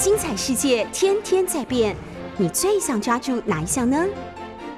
[0.00, 1.94] 精彩世界天天在变，
[2.38, 4.02] 你最想抓住哪一项呢？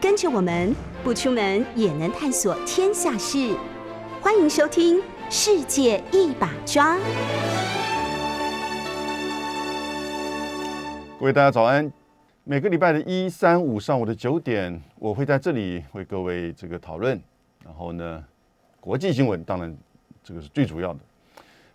[0.00, 3.56] 跟着我们不出门也能探索天下事，
[4.20, 4.98] 欢迎收听
[5.30, 6.96] 《世界一把抓》。
[11.20, 11.92] 各位大家早安。
[12.42, 17.22] 每个礼拜的一、三、五上午的九点，我会在这里为各位这个讨论。
[17.64, 18.24] 然后呢，
[18.80, 19.72] 国际新闻当然
[20.24, 20.98] 这个是最主要的。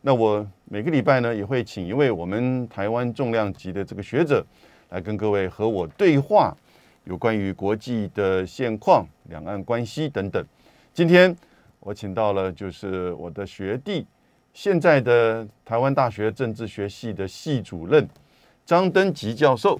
[0.01, 4.45] 那我每个礼拜呢，也会请一位我们台湾重量级的这个学者
[4.89, 6.53] 来跟各位和我对话，
[7.05, 10.45] 有关于国际的现况、两岸关系等等。
[10.93, 11.33] 今天
[11.79, 14.05] 我请到了就是我的学弟，
[14.51, 18.05] 现在的台湾大学政治学系的系主任
[18.65, 19.79] 张登吉教授。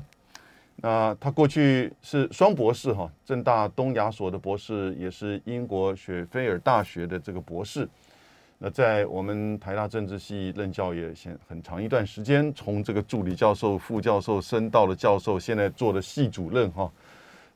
[0.78, 7.86] 那他过去是双博士哈，正大东亚所的博士，也是英国雪菲尔大学的这个博士。
[8.60, 16.92] 那在我们台大政治系任教也先很长一段时间，从这个助理教授、副教授升到了教授，现在做的系主任哈。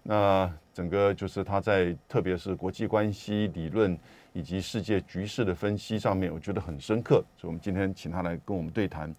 [0.04, 3.98] 那整个就是他在特别是国际关系理论
[4.34, 7.24] 以及世界局势的分析上面，我觉得很深刻。
[7.36, 9.14] 所以我们今天请他来跟我们对谈。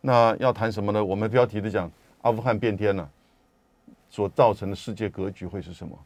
[0.00, 1.04] 那要谈什么呢？
[1.04, 1.90] 我们标题的讲
[2.22, 3.08] 阿富汗变天了。
[4.10, 5.98] 所造成的世界格局会是什么？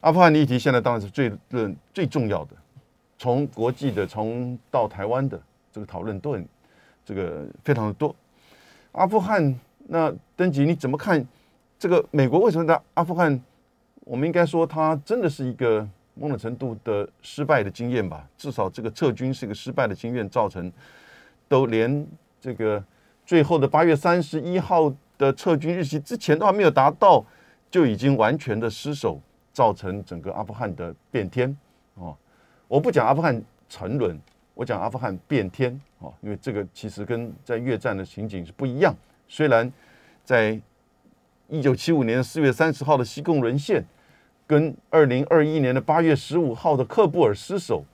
[0.00, 2.50] 阿富汗的议题现在当然是最论最重要的，
[3.24, 5.40] 从国际的，从到台湾的
[5.72, 6.46] 这个讨论都很
[7.06, 8.14] 这个非常的多。
[8.92, 11.26] 阿富汗那登吉你怎么看？
[11.78, 13.42] 这个美国为什么在阿富汗？
[14.00, 18.28] 我们应该说它真的是一个某种程度的失败的经验吧？
[18.36, 20.70] 至少这个撤军是一个失败的经验，造成
[21.48, 22.06] 都连
[22.38, 22.84] 这个
[23.24, 24.94] 最后的八月三十一号。
[25.16, 27.24] 的撤军日期之前都还没有达到，
[27.70, 29.20] 就已经完全的失守，
[29.52, 31.56] 造成整个阿富汗的变天。
[32.68, 34.18] 我不讲阿富汗沉沦，
[34.54, 38.94] 我讲阿富汗变天哦，因为这个其实跟在越战的情景是不一样。
[39.28, 39.70] 虽然
[40.24, 40.60] 在
[41.48, 43.84] 一九七五年四月三十号的西贡沦陷，
[44.46, 47.84] 跟二零二一年的八月十五号的喀布尔失守，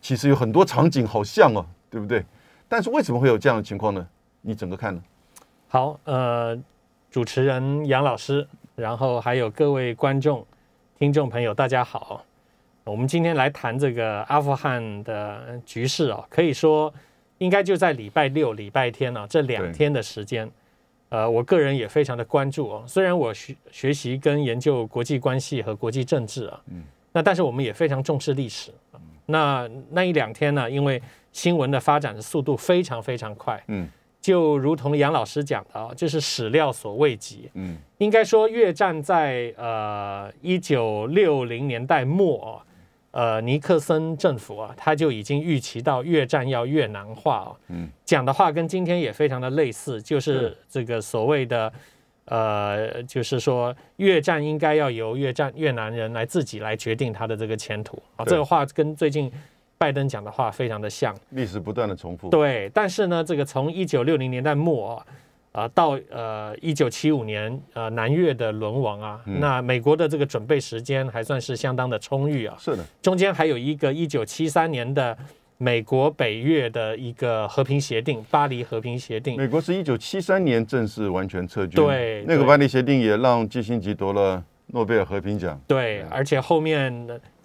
[0.00, 2.24] 其实有很多场景好像哦，对不对？
[2.68, 4.06] 但是为什么会有这样的情况呢？
[4.40, 5.02] 你整个看呢？
[5.68, 6.56] 好，呃，
[7.10, 10.44] 主持人杨老师，然后还有各位观众、
[10.98, 12.24] 听众朋友，大家好。
[12.86, 16.92] 我们今天来谈这个阿富汗的局势啊，可以说
[17.38, 20.48] 应该就在礼拜六、礼拜天啊这两天的时间，
[21.08, 22.84] 呃，我个人也非常的关注哦。
[22.86, 28.70] 虽然我学学习跟研究国际关系和国际政治啊，嗯，那但是我们也非常重视历史。
[29.26, 31.02] 那那一两天呢，因为
[31.32, 33.88] 新闻的发展的速度非常非常快，嗯。
[34.18, 37.48] 就如同杨老师讲的啊，就是史料所未及。
[37.54, 42.60] 嗯，应该说越战在呃一九六零年代末，
[43.16, 47.50] 呃尼克森政府啊，他就已经预期到越战要越南化啊。
[47.68, 51.72] 嗯，讲的话跟今天也非常的类似，就是这个所谓的
[52.26, 58.24] 呃，就是说越战应该要由越战越南人来自己来决定他的这个前途啊。
[58.26, 59.32] 这个话跟最近。
[59.78, 62.30] 拜登讲的话非常的像，历史不断的重复。
[62.30, 65.06] 对，但是呢，这个从一九六零年代末啊，
[65.72, 72.56] 到呃一九七五年呃南越的沦亡啊，那美国的这个准备时间还算是相当的充裕啊。
[72.58, 75.16] 是的，中间还有一个一九七三年的
[75.58, 79.36] 美国北越的一个和平协定——巴黎和平协定。
[79.36, 81.76] 美国是一九七三年正式完全撤军。
[81.76, 85.60] 对，那个巴黎协定也让基辛格夺了诺贝尔和平奖。
[85.68, 86.92] 对，而且后面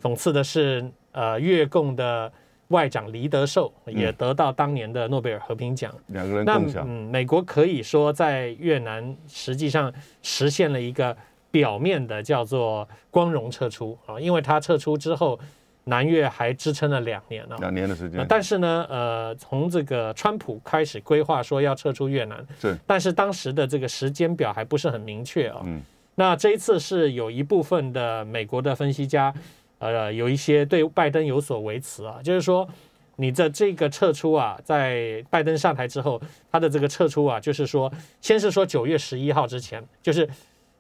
[0.02, 0.84] 讽刺的是。
[1.14, 2.32] 呃，越共的
[2.72, 6.84] 外长黎德寿也得到当年的诺贝尔和平奖，两个人共享。
[6.88, 9.94] 嗯，美国可以说在越南实际上
[10.24, 11.16] 实现了一个
[11.52, 15.40] 表面的叫做光荣撤出啊，因为他撤出之后，
[15.84, 18.26] 南越还支撑了两年呢，两年的时间。
[18.28, 25.62] 但是呢，呃，从这个川普开始规划说要撤出越南，是，但是当时的这个时间表还不是很明确啊。
[25.66, 25.82] 嗯，
[26.16, 29.34] 那这一次是有一部分的美国的分析家。
[29.82, 32.68] 呃，有一些对拜登有所维持啊，就是说，
[33.16, 37.92] 你的这个撤出啊，在拜登上台之后，他的这个撤出啊，就是说，
[38.22, 40.30] 先是说九月十一号之前，就是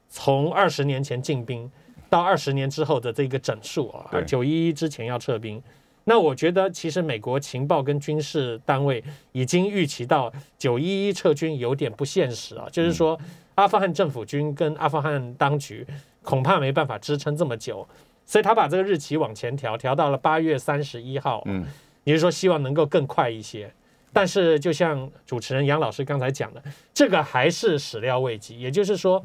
[0.07, 1.69] 从二十年前进兵
[2.09, 5.61] 到二十年之后的这个整数啊，九一一之前要撤兵。
[6.03, 13.19] 那我觉得，其实美国情报跟军事单位已经预期到九一一撤军有点不现实啊，就是说，
[13.55, 15.85] 阿富汗政府军跟阿富汗当局
[16.23, 17.87] 恐怕没办法支撑这么久。
[18.25, 21.41] 所以他把这个日期往前调，调到了八月三十一号。
[21.45, 21.65] 嗯，
[22.03, 23.71] 也就是说希望能够更快一些。
[24.13, 26.61] 但是就像主持人杨老师刚才讲的，
[26.93, 28.59] 这个还是始料未及。
[28.59, 29.23] 也就是说，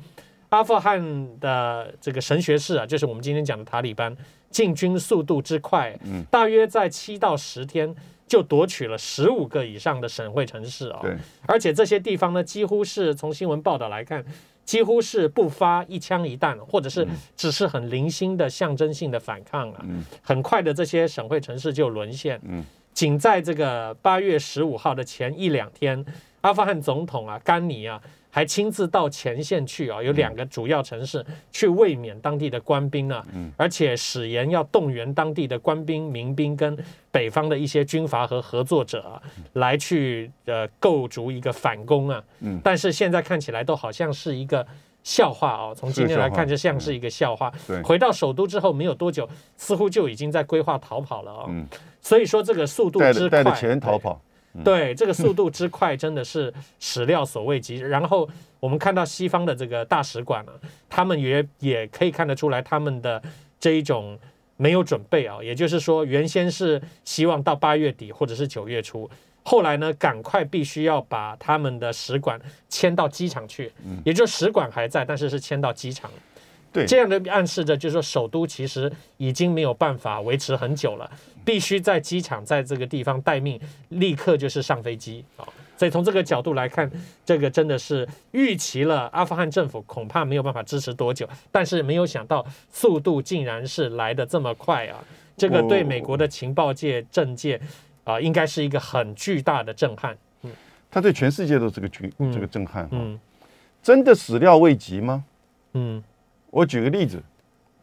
[0.50, 4.16] 阿富汗的这个神学士啊，就是我们今天讲的塔利班
[4.50, 7.92] 进军速度之快，嗯大约在七到十天
[8.28, 11.16] 就夺取了十五个以上的省会城市啊、对，
[11.46, 14.24] 而且这些地方呢，几乎是从新闻报道来看，
[14.66, 19.80] 几乎是不发一枪一弹，或者是只是很零星的象征性的反抗啊。
[19.88, 22.38] 嗯很快的，这些省会城市就沦陷。
[22.44, 26.04] 嗯仅在这个八月十五号的前一两天，
[26.40, 28.00] 阿富汗总统啊甘尼啊
[28.36, 33.50] 还亲自到前线去啊，有两个主要城市去慰勉当地的官兵啊，嗯。
[33.56, 36.76] 而且誓言要动员当地的官兵、民兵跟
[37.10, 39.22] 北方的一些军阀和合作者啊，
[39.54, 42.22] 来去呃构筑一个反攻啊。
[42.40, 42.60] 嗯。
[42.62, 44.66] 但是现在看起来都好像是一个
[45.02, 47.50] 笑话哦，从今天来看就像是一个笑话。
[47.66, 47.80] 对。
[47.84, 51.46] 回到首都之后没有多久，似乎就已经在规划逃跑了哦。
[51.48, 51.66] 嗯，
[52.02, 54.20] 所以说这个速度带之快，带着钱逃跑，
[54.64, 57.76] 对，这个速度之快真的是始料所未及。
[57.76, 58.28] 然后
[58.60, 60.52] 我们看到西方的这个大使馆啊，
[60.88, 63.22] 他们也也可以看得出来他们的
[63.58, 64.18] 这一种
[64.56, 69.08] 没有准备啊，也就是说，原先是希望到八月底或者是九月初。
[69.42, 73.70] 后来呢，赶快必须要把他们的使馆迁到机场去，
[74.04, 76.10] 也就是使馆还在，但是是迁到机场。
[76.76, 81.10] 对这样的暗示着，就是说首都其实已经没有办法维持很久了，
[81.44, 83.58] 必须在机场在这个地方待命，
[83.88, 85.48] 立刻就是上飞机啊。
[85.78, 86.90] 所以从这个角度来看，
[87.24, 95.02] 这个真的是预期了阿富汗政府恐怕没有办法支持多久，但是没有想到速度竟然是来的这么快啊！
[95.36, 97.60] 这个对美国的情报界、政界
[98.04, 100.16] 啊、应该是一个很巨大的震撼。
[100.42, 100.50] 嗯
[100.90, 102.90] 他对全世界都是个巨嗯这个震撼哈。
[102.92, 103.18] 嗯
[103.82, 105.24] 真的始料未及吗？
[105.74, 106.02] 嗯
[106.50, 107.22] 我举个例子，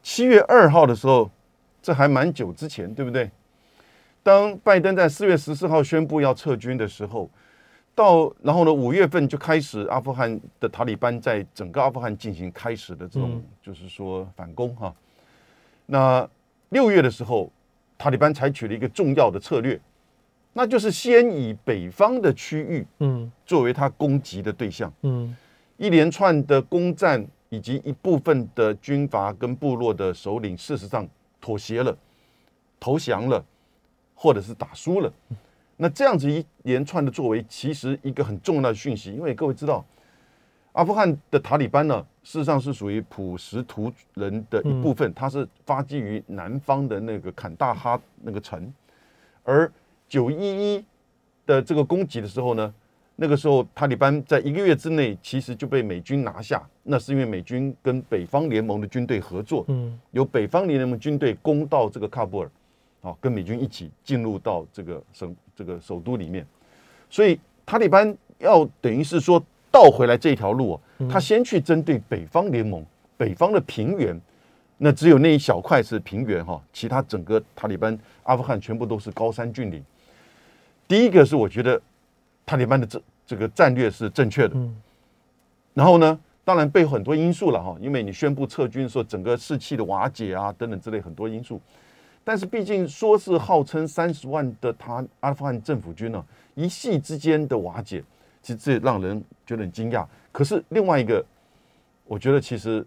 [0.02, 1.30] 七月二号的时候，
[1.82, 3.30] 这还蛮久之前，对不对？
[4.24, 7.30] 当拜登在四月十四号宣布要撤军的时候，
[7.94, 14.96] 到然后呢，五月份就开始阿富汗的塔利班在整个阿富汗进行开始的这种，嗯就是说反攻哈。
[15.86, 16.28] 那
[16.70, 17.52] 六月的时候，
[17.98, 19.80] 塔利班采取了一个重要的策略，
[20.54, 24.92] 那就是先以北方的区域嗯作为他攻击的对象。
[25.02, 25.36] 嗯
[25.78, 31.08] 一连串的攻占以及一部分的军阀跟部落的首领，事实上
[31.40, 31.96] 妥协了、
[32.80, 33.46] 投降了，
[34.16, 35.14] 或者是打输了。
[35.78, 39.86] 那这样子一连串的作为，其实一个很重要的讯息，因为各位知道，
[40.72, 48.74] 阿富汗的塔利班呢，事实上是属于普什图人的一部分，它是发基于南方的那个坎大哈那个城，
[49.44, 49.72] 而
[50.10, 50.38] 九一
[50.76, 50.86] 一
[51.46, 52.74] 的这个攻击的时候呢，
[53.16, 60.00] 那个时候塔利班在一个月之内其实就被美军拿下，那是因为美军跟北方联盟的军队合作，嗯。
[60.12, 62.50] 由北方联盟军队攻到这个喀布尔，
[63.02, 66.46] 啊，跟美军一起进入到这个省这个首都里面，
[67.10, 72.84] 所以塔利班要等于是说倒回来这一条路哦，他先去针对北方联盟，
[73.16, 74.20] 北方的平原，
[74.78, 79.84] 那只有那一小块是平原哈，其他整个塔利班阿富汗全部都是高山峻岭。
[80.88, 81.82] 第一个是我觉得
[82.46, 84.76] 塔利班的这这个战略是正确的，嗯
[85.74, 91.60] 然后呢，当然背后很多因素了哈，因为你宣布撤军的时候，整个士气的瓦解啊等等之类很多因素。
[92.24, 96.24] 但是毕竟说是号称三十万的他阿富汗政府军呢、
[96.54, 98.04] 一夕之间的瓦解，
[98.42, 100.06] 其实这让人觉得很惊讶。
[100.32, 101.26] 可是另外一个，
[102.06, 102.86] 我觉得其实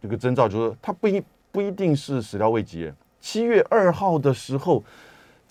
[0.00, 2.90] 这个征兆就是说，它不一不一定是始料未及。
[3.20, 4.82] 七月二号的时候，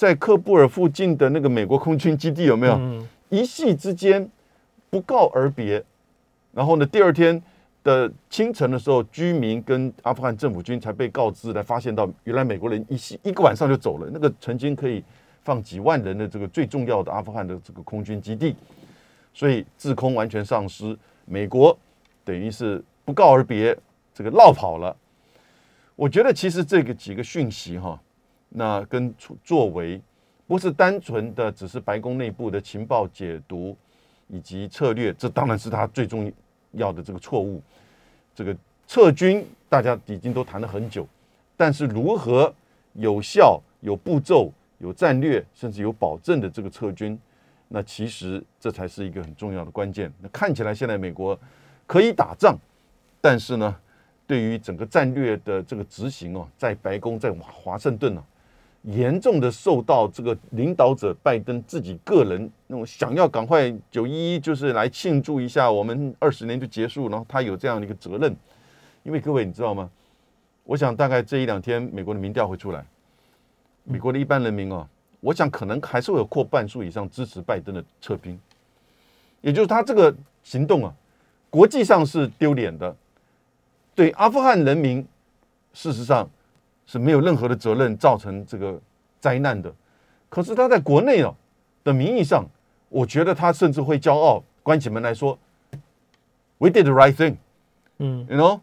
[0.02, 2.74] 在喀布尔附近的那个美国空军基地有没有？
[2.74, 4.28] 嗯一夕之间
[4.90, 5.82] 不告而别，
[6.52, 7.40] 然后呢，第二天
[7.84, 15.04] 的清晨的时候，居民跟阿富汗政府军才被告知，来发现到原来美国人一夕一个晚上就走了，那个曾经可以
[15.44, 18.56] 放几万人的这个最重要的阿富汗的这个空军基地，
[19.36, 21.78] 所以制空完全丧失，美国
[22.26, 23.78] 等于是不告而别，
[24.16, 24.98] 这个落跑了。
[25.96, 28.02] 我觉得其实这个几个讯息哈，
[28.54, 30.02] 那跟作作为
[30.46, 33.76] 不是单纯的只是白宫内部的情报解读
[34.28, 36.32] 以及策略，这当然是他最重
[36.74, 37.62] 要的这个错误。
[38.36, 38.56] 这个
[38.88, 41.08] 撤军大家已经都谈了很久，
[41.56, 42.54] 但是如何
[42.94, 47.18] 有效、有步骤、有战略，甚至有保证的这个撤军，
[47.70, 50.12] 那其实这才是一个很重要的关键。
[50.22, 51.38] 那看起来现在美国
[51.88, 52.58] 可以打仗，
[53.22, 53.76] 但是呢，
[54.28, 58.24] 对于整个战略的这个执行哦，在白宫在华华盛顿呢、
[58.84, 68.36] 严重的受到这个领导者拜登自己个人那种想要赶快九一一就是来庆祝一下我们二十年就结束，然后他有这样的一个责任。
[69.04, 69.90] 因为各位你知道吗？
[70.64, 72.86] 我想大概这一两天美国的民调会出来，
[73.84, 74.88] 美国的一般人民哦，
[75.20, 78.40] 我想可能还是会有过半数以上支持拜登的撤兵，
[79.42, 80.94] 也就是他这个行动啊，
[81.50, 82.96] 国际上是丢脸的，
[83.96, 85.06] 对阿富汗人民，
[85.74, 86.30] 事实上
[86.86, 88.80] 是没有任何的责任造成这个
[89.20, 89.74] 灾难的。
[90.30, 91.36] 可是他在国内哦
[91.84, 92.46] 的名义上，
[92.90, 95.38] 我觉得他甚至会骄傲，关起门来说
[96.58, 97.38] ，We did the right thing，
[97.98, 98.60] 嗯，you know，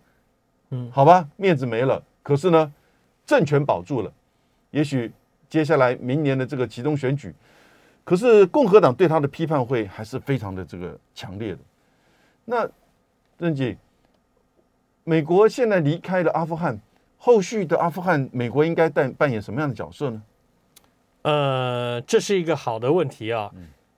[0.70, 2.72] 嗯好吧，面子没了，可是呢，
[3.26, 4.12] 政权保住了。
[4.70, 5.12] 也许
[5.48, 7.34] 接下来明年的这个集中选举，
[8.04, 11.58] 可是共和党对他的批判会还是非常的这个强烈的。
[12.44, 12.68] 那
[13.38, 13.76] 任姐，
[15.04, 16.78] 美国现在离开了阿富汗，
[17.18, 20.22] 后续的阿富汗，美国应该扮扮演什么样的角色呢？
[21.22, 23.50] 呃，这是一个好的问题啊。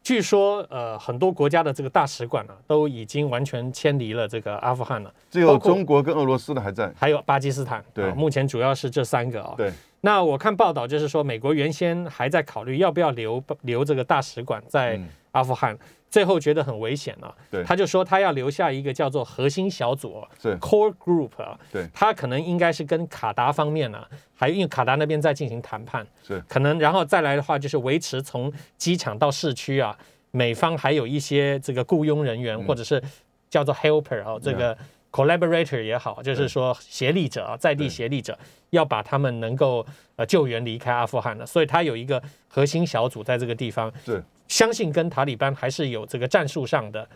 [0.03, 6.91] 据说，呃，很多国家的这个大使馆啊，都已经完全迁离了这个阿富汗了，只有中国跟俄罗斯的还在。
[6.97, 7.85] 还有巴基斯坦。
[7.93, 9.55] 对啊目前主要是这三个啊。
[9.57, 15.77] 对，那我看报道就是说，美国原先还在考虑要不要留留这个大使馆在嗯阿富汗，
[16.11, 17.63] 最后觉得很危险了、对。
[17.65, 20.57] 他就说他要留下一个叫做核心小组哦是。
[20.59, 21.59] （core group） 啊。
[21.73, 21.89] 对。
[21.95, 26.43] 他可能应该是跟卡达方面呢、啊，还因为卡达那边在进行谈判，是。
[26.49, 29.97] 可能然后再来的话就是维持从机场到市区啊，
[30.31, 32.65] 美方还有一些这个雇佣人员、嗯。
[32.65, 33.03] 或者是
[33.49, 34.77] 叫做 helper 哦，这个
[35.13, 38.37] collaborator 也好，就是说协力者啊，在地协力者
[38.71, 39.85] 要把他们能够
[40.15, 47.09] 呃救援离开阿富汗的，所以他有一个核心小组在这个地方，是相信跟塔利班还是有这个战术上的。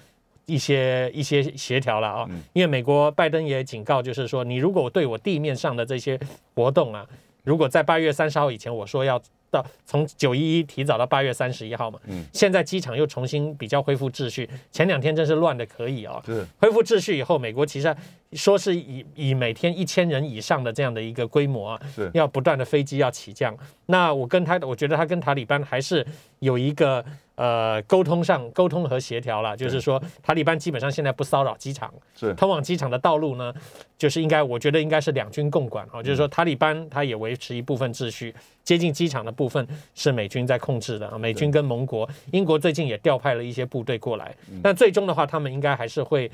[0.46, 6.20] 一些一些协调了啊，因为美国拜登也警告，就是说，你如果对我地面上的这些
[6.54, 7.06] 活动啊，
[7.44, 9.18] 如果在八月三十号以前，我说要
[9.50, 17.96] 到从九一一提早到八月三十一号嘛，嗯现在机场又重新比较恢复秩序，前两天真是乱的可以啊、是恢复秩序以后，美国其实
[18.34, 22.10] 说是以以每天一千人以上的这样的一个规模啊，是。
[22.14, 23.56] 要不断的飞机要起降。
[23.86, 26.06] 那我跟他，我觉得他跟塔利班还是
[26.38, 32.32] 有一个呃沟通上沟通和协调了，就是说塔利班基本上现在不骚扰机场，是。
[32.34, 33.52] 通往机场的道路呢，
[33.98, 46.30] 就是应该我觉得应该是两军共管啊，就是说塔利班他也维持一部分秩序，接近机场的部分是美军在控制的啊，美军跟盟国，英国最近也调派了一些部队过来，但最终的话，他们应该还是会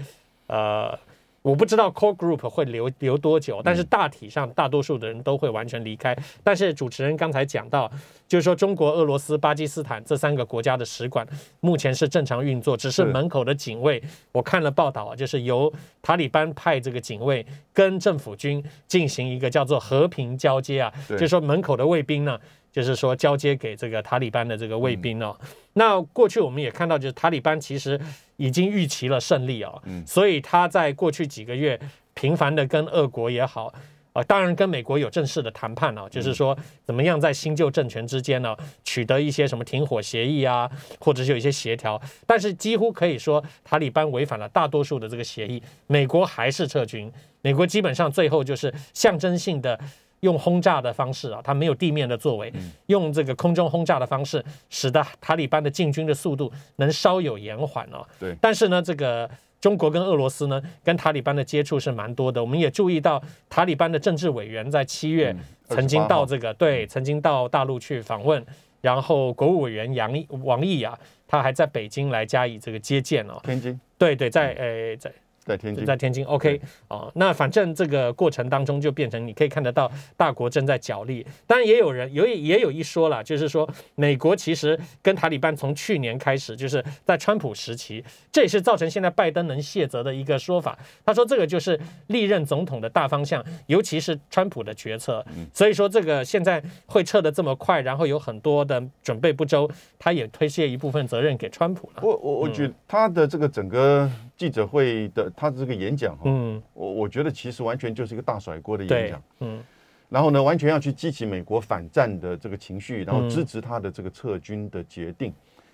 [0.47, 0.99] 呃。
[1.43, 6.17] 我不知道 core group 会留留多久，但是大体上大多数的人都会完全离开。
[6.45, 7.91] 但是主持人刚才讲到，
[8.29, 11.27] 就是说中国、俄罗斯、巴基斯坦这三个国家的使馆
[11.61, 22.39] 目前是正常运作，只是是门口的警卫，我看了报道啊，就是由塔利班派这个警卫跟政府军进行一个叫做和平交接啊，就是说门口的卫兵呢。
[22.73, 25.37] 就是说交接给这个塔利班的这个卫兵哦，
[25.73, 28.01] 那过去我们也看到，就是塔利班其实
[28.37, 31.79] 已经预期了胜利哦，所以他在过去几个月
[32.15, 33.75] 频繁的跟俄国也好，
[34.13, 47.11] 呃，当然跟美国有正式的谈判哦，就是说怎么样在新旧政权之间呢取得一些什么停火协议啊，或者是有一些协调，但是几乎可以说塔利班违反了大多数的这个协议，美国还是撤军，
[47.43, 49.79] 美国基本上最后就是象征性的。
[50.21, 52.53] 用轰炸的方式啊，它没有地面的作为，
[52.87, 58.07] 用这个空中轰炸的方式，使得塔利班的进军的速度能稍有延缓哦。
[58.19, 59.29] 对但是呢，这个
[59.61, 62.41] 中国跟俄罗斯呢，跟塔利班的接触是蛮多的。
[62.41, 68.45] 我们也注意到，塔利班的政治委员在七月嗯曾经到这个、对，曾经到大陆去访问，
[68.81, 70.99] 然后国务委员杨毅王毅啊，
[71.29, 73.41] 他还在北京来加以这个接见哦。
[73.45, 75.13] 天津，对对，在呃在
[75.51, 90.79] 在天津，在天津，OK 哦，那反正这个过程当中就变成你可以看得到大国正在角力，当然也有人有也有一说了，就是说美国其实跟塔利班从去年开始，就是在川普时期，这也是造成现在拜登能卸责的一个说法。
[91.05, 102.03] 他说这个就是历任总统的大方向，尤其是川普的决策，所以说这个现在会撤的这么快，然后有很多的准备不周，他也推卸一部分责任给川普了。
[102.03, 104.09] 我我我觉得他的这个整个
[104.41, 109.63] 记者会的他的这个演讲哈，嗯，我我觉得其实完全就是一个大甩锅的演对讲，，嗯。
[110.09, 113.29] 然后呢，完全要去激起美国反战的这个情绪，然后嗯。
[113.29, 115.29] 支持他的这个撤军的决定，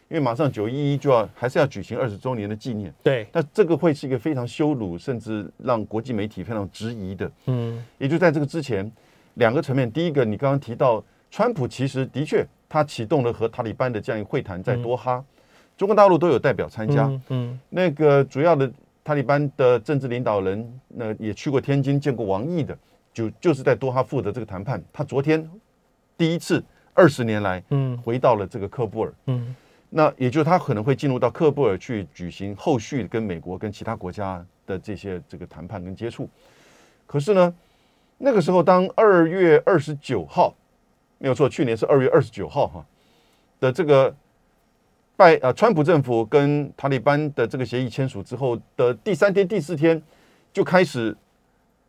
[0.09, 7.31] 因为马上九一一就要还是要举行二十周年的纪念，对，那这个会是一个非常羞辱，甚至让国际媒体非常质疑的。
[7.47, 7.81] 嗯。
[7.99, 8.91] 也就在这个之前，
[9.35, 15.25] 两个层面，第一个，你刚刚提到，川普其实的确他启动了和塔利班的这样一个会谈，在多哈，
[15.76, 17.06] 中国大陆都有代表参加。
[17.06, 18.71] 嗯嗯那个主要的
[19.04, 22.76] 塔利班的政治领导人，那也去过天津见过王毅的，
[23.12, 24.83] 就就是在多哈负责这个谈判。
[24.92, 25.49] 他昨天
[26.16, 26.64] 第一次
[26.95, 29.54] 二十年来嗯回到了这个喀布尔，嗯
[29.88, 36.28] 那也就是他可能会进入到喀布尔去举行后续跟美国跟其他国家的这些这个谈判跟接触。
[37.06, 37.54] 可是呢，
[38.18, 40.52] 那个时候当二月二十九号，
[41.18, 42.85] 没有错，去年是二月二十九号哈
[43.61, 44.12] 的这个
[45.17, 50.01] 拜呃川普政府跟塔利班的这个协议签署之后的第三天、第四天，
[50.53, 51.17] 就开始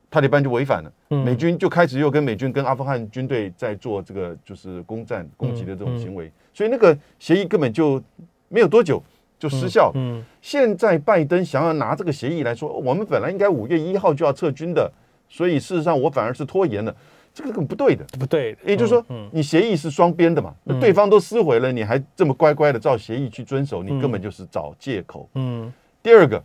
[0.09, 1.25] 塔利班就违反了，嗯。
[1.25, 8.01] 美军就开始又跟美军跟阿富汗军队在做这个就是攻占攻击的这种行为，所以那个协议根本就
[8.47, 9.03] 没有多久
[9.37, 9.91] 就失效。
[9.95, 14.89] 嗯现在拜登想要拿这个协议来说，我们本来应该五月一号就要撤军的，
[15.27, 16.95] 所以事实上我反而是拖延了，
[17.37, 18.03] 这个根本不对的。
[18.19, 25.29] 不对，也就是说嗯，你协议是双边的嘛，那对方都撕毁了，你还这么乖乖的照协议去遵守，你根本就是找借口。
[25.35, 25.71] 嗯。
[26.01, 26.43] 第二个，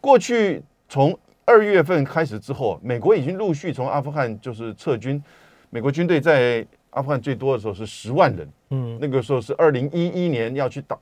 [0.00, 5.22] 过去从二月份开始之后，美国已经陆续从阿富汗就是撤军，
[5.70, 8.98] 美国军队在阿富汗最多的时候是十万人，嗯。
[9.00, 10.98] 那个时候是二零一一年要去打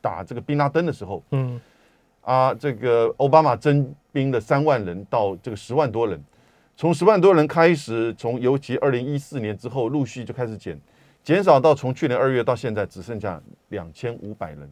[0.00, 1.60] 打这个宾拉登的时候嗯。
[2.22, 6.22] 啊，这个奥巴马征兵的三万人到这个十万多人，
[6.80, 10.80] 从十万多人开始，从尤其二零一四年之后陆续就开始减，
[11.22, 14.66] 减少到从去年二月到现在只剩下两千五百人。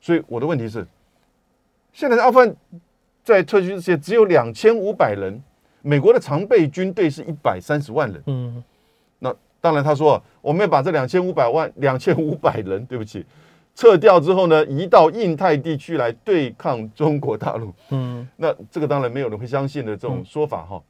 [0.00, 0.84] 所以我的问题是，
[1.92, 2.56] 现在阿富汗
[3.22, 5.40] 在撤军之前只有两千五百人，
[5.82, 8.20] 美国的常备军队是一百三十万人。
[8.26, 8.64] 嗯
[9.20, 13.24] 那当然，他说我们要把这两千五百万、两千五百人，对不起，
[13.76, 17.72] 撤掉之后呢，移到印太地区来对抗中国大陆。
[17.90, 20.82] 嗯那这个当然没有人会相信的这种说法哈。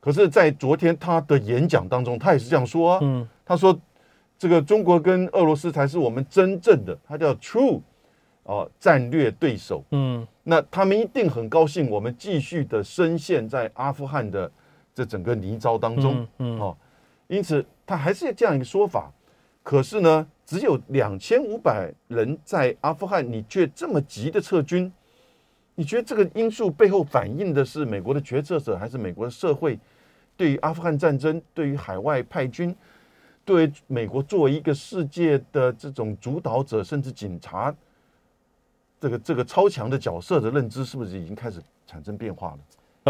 [0.00, 2.98] 可是，在昨天他的演讲当中，他也是这样说啊。
[3.02, 3.78] 嗯他说，
[4.38, 7.80] 这个中国跟俄罗斯才是我们真正的，他叫 true
[8.44, 9.84] 哦战略对手。
[9.90, 14.50] 嗯那他们一定很高兴，我们继续的深陷在阿富汗的
[14.94, 16.26] 这整个泥沼当中。
[16.38, 16.76] 嗯嗯哦，
[17.28, 19.12] 因此他还是这样一个说法。
[19.62, 24.90] 可是呢，只有两千五百人在阿富汗，你却这么急的撤军，
[25.74, 29.78] 你觉得这个因素背后反映的是美国的决策者，还是美国的社会
[30.36, 32.74] 对于阿富汗战争、对于海外派军、
[33.44, 37.74] 对美国作为一个世界的这种主导者，甚至警察，
[39.00, 42.58] 这个这个超强的角色的认知，是不是已经开始产生变化了？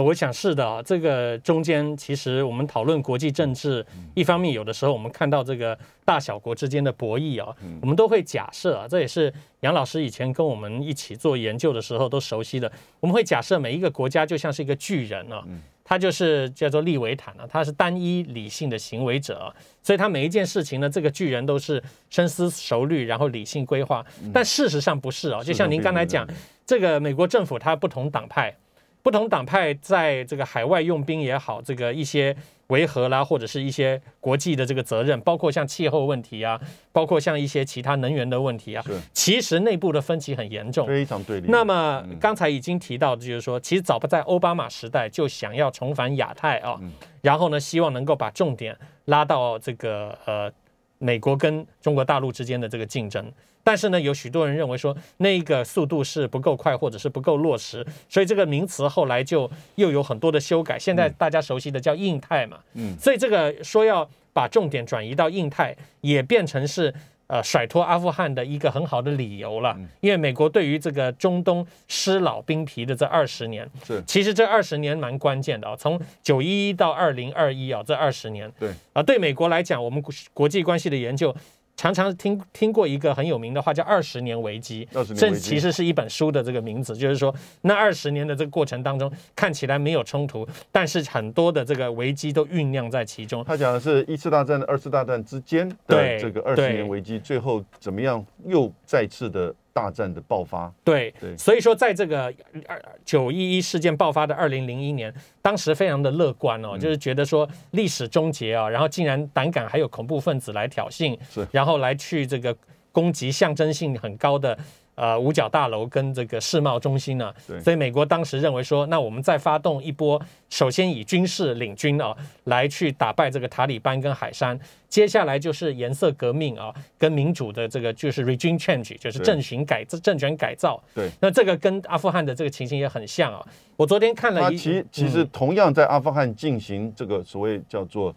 [0.01, 9.31] 呃，我想是的啊，这个中间其实我们讨论国际政治，一方面有的时候我们看到这个大小国之间的博弈啊，我们都会假设啊，这也是
[9.61, 15.45] 杨老师以前跟我们一起做研究的时候都熟悉的，我们会假设每一个国家就像是一个巨人啊，
[15.85, 26.27] 他就是叫做利维坦啊，他是单一理性的行为者啊，所以他每一件事情呢，这个巨人都是深思熟虑，然后理性规划，但事实上不是啊，就像您刚才讲，
[26.65, 28.57] 这个美国政府它不同党派。
[29.03, 32.37] 不同党派在这个海外用兵也好，这个一些
[32.67, 36.61] 维和啦，或者是一些国际的这个责任，包括像气候问题啊，
[36.93, 40.87] 包括像一些其他能源的问题啊，其实内部的分歧很严重。
[40.87, 41.49] 非常对立。
[41.49, 46.79] 那么刚才已经提到的，就是说，其实早不在奥巴马时代就想要重返亚太啊，
[47.23, 50.53] 然后呢，希望能够把重点拉到这个呃
[51.01, 53.31] 美国跟中国大陆之间的这个竞争。
[53.63, 60.79] 但是呢，有许多人认为说那个速度是不够快，或者是不够落实，所以这个名词后来就又有很多的修改。
[60.79, 66.93] 现在大家熟悉的叫印太嘛，嗯所以这个说要把重点转移到印太，也变成是
[67.31, 69.77] 呃甩脱阿富汗的一个很好的理由了。
[70.01, 81.35] 因为美国对于这个中东失老兵皮的这二十年，是其实这二十年蛮关键的啊、从九一一到二零二一啊，这二十年对啊，对美国来讲，我们国国际关系的研究。
[81.81, 93.43] 常常听听过一个很有名的话，叫“二十年危机 ”，20 年危机这其实是一本书的这个名字，就是说那二十年的这个过程当中，看起来没有冲突，但是很多的这个危机都酝酿在其中。
[93.43, 100.73] 他讲的是一次大战、二次大战之间的这个二十年危机，最后怎么样又再次的大战的爆发？
[100.85, 102.33] 对，对所以说在这个
[102.67, 112.57] 二九一一事件爆发的二零零一年，当时非常的乐观嗯哦，就是觉得说历史终结啊，然后竟然胆敢还有恐怖分子来挑衅是，然后来去这个
[112.93, 114.59] 攻击象征性很高的。
[115.01, 117.59] 呃，五角大楼跟这个世贸中心呢、对。
[117.61, 124.61] 所以美国当时认为说，那我们再发动一波，首先以军事领军啊，来去打败这个塔利班跟海山，
[124.91, 129.25] 接下来就是颜色革命啊，跟民主的这个就是 regime change，就是对。
[129.25, 133.43] 政权改政权改造，对，那这个跟阿富汗的这个情形也很像啊。
[133.77, 138.15] 我昨天看了一，其其实同样在阿富汗进行这个所谓叫做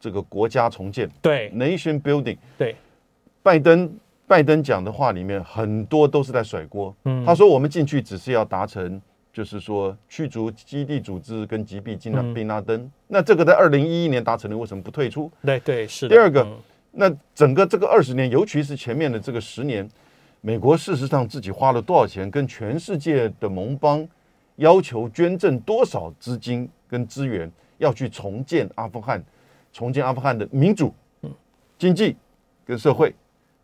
[0.00, 1.50] 这个国家重建对。
[1.50, 2.38] （nation building）。
[2.56, 2.74] 对，
[3.42, 3.92] 拜登
[4.32, 6.96] 拜登讲的话里面很多都是在甩锅。
[7.04, 8.98] 嗯他说我们进去只是要达成，
[9.30, 12.90] 就是说驱逐基地组织跟击毙金拉嗯宾拉登。
[13.08, 15.30] 那这个在二零一一年达成了，为什么不退出？
[15.44, 16.08] 对对是。
[16.08, 16.56] 第二个嗯
[16.92, 19.86] 那整个这个二十年，尤其是前面的这个十年，
[20.40, 24.08] 美国事实上自己花了多少钱，跟全世界的盟邦
[24.56, 29.22] 要求捐赠多少资金跟资源，要去重建阿富汗，
[29.74, 30.94] 重建阿富汗的民主、
[31.76, 32.16] 经济
[32.64, 33.14] 跟社会。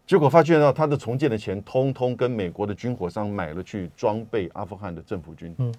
[0.08, 5.54] 结果发现到他的重建的钱，通通跟美国的军火商买了去装备阿富汗的政府军。
[5.58, 5.72] 嗯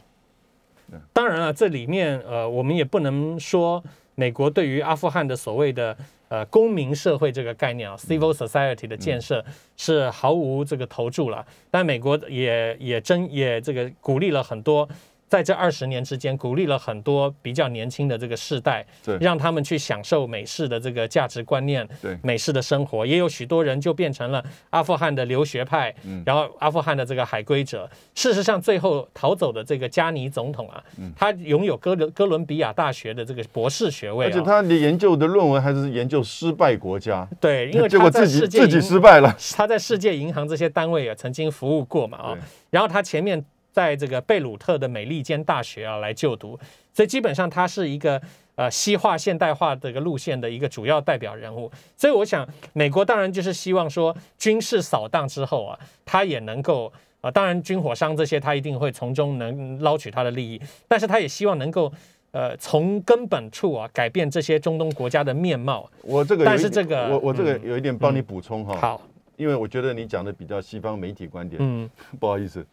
[1.13, 5.95] 当然了，这里面呃，我们也不能说美国对于阿富汗的所谓的
[6.29, 9.43] 呃公民社会这个概念啊，civil society 的建设
[9.77, 11.45] 是毫无这个投注了。
[11.71, 14.87] 但美国也也真也这个鼓励了很多。
[15.29, 19.15] 在这二十年之间，鼓励了很多比较年轻的这个世代，对。
[19.21, 22.17] 让他们去享受美式的这个价值观念，对。
[22.23, 23.05] 美式的生活。
[23.05, 26.23] 也有许多人就变成了阿富汗的留学派，嗯。
[26.25, 27.87] 然后阿富汗的这个海归者。
[28.15, 31.13] 事实上，最后逃走的这个加尼总统啊，嗯。
[31.15, 39.37] 他拥有哥伦哥伦比亚大学的这个博士学位、啊，而且他的研究的论文还是研究失败国家，对，因为结果自己自己失败了。
[39.55, 46.59] 他在世界银行这些单位也曾经服务过嘛啊对，然后他前面在这个贝鲁特的美利坚大学啊来就读，
[46.93, 48.21] 所以基本上他是一个
[48.55, 51.71] 呃西化现代化这个路线的一个主要代表人物。
[51.95, 56.91] 所以我想，美国当然就是希望说军事扫荡之后啊，他也能够。
[57.21, 61.91] 啊，当然，军火商这些他一定会从中能捞取他的利益，但是他也希望能够，
[62.31, 65.91] 呃，从根本处啊改变这些中东国家的面貌。
[66.01, 69.01] 我这个但是这个我我这个嗯有一点帮你补充哈，好，
[69.35, 72.65] 因为我觉得你讲的比较西方媒体观点，嗯 不好意思。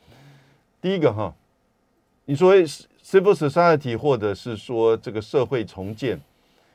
[0.80, 1.34] 第一个哈，
[2.24, 6.20] 你说 civil society 或者是说这个社会重建，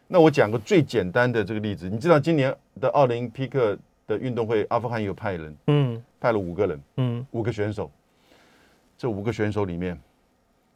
[0.08, 7.90] 那我讲个最简单的这个例子，你知道今年的奥林匹克的运动会，阿富汗有派人，嗯派了五个人，嗯五个选手，
[8.98, 10.00] 这五个选手里面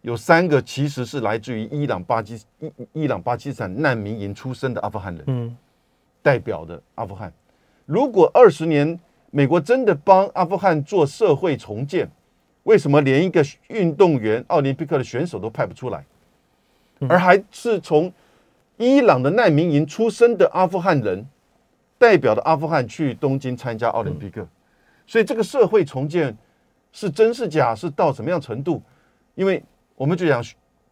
[0.02, 5.24] 有三个其实是来自于伊朗巴基伊伊朗巴基斯坦难民营出身的阿富汗人。
[5.28, 5.58] 嗯
[6.22, 7.32] 代表的阿富汗。
[7.86, 12.10] 如果二十年美国真的帮阿富汗做社会重建，
[12.66, 16.04] 为什么连一个运动员、奥林匹克的选手都派不出来，
[17.08, 18.12] 而还是从
[18.78, 21.26] 伊朗的难民营出身的阿富汗人
[21.98, 24.46] 代表的阿富汗去东京参加奥林匹克？
[25.06, 26.36] 所以这个社会重建
[26.92, 28.82] 是真是假，是到什么样程度？
[29.36, 29.64] 因为
[29.96, 30.44] 我们就讲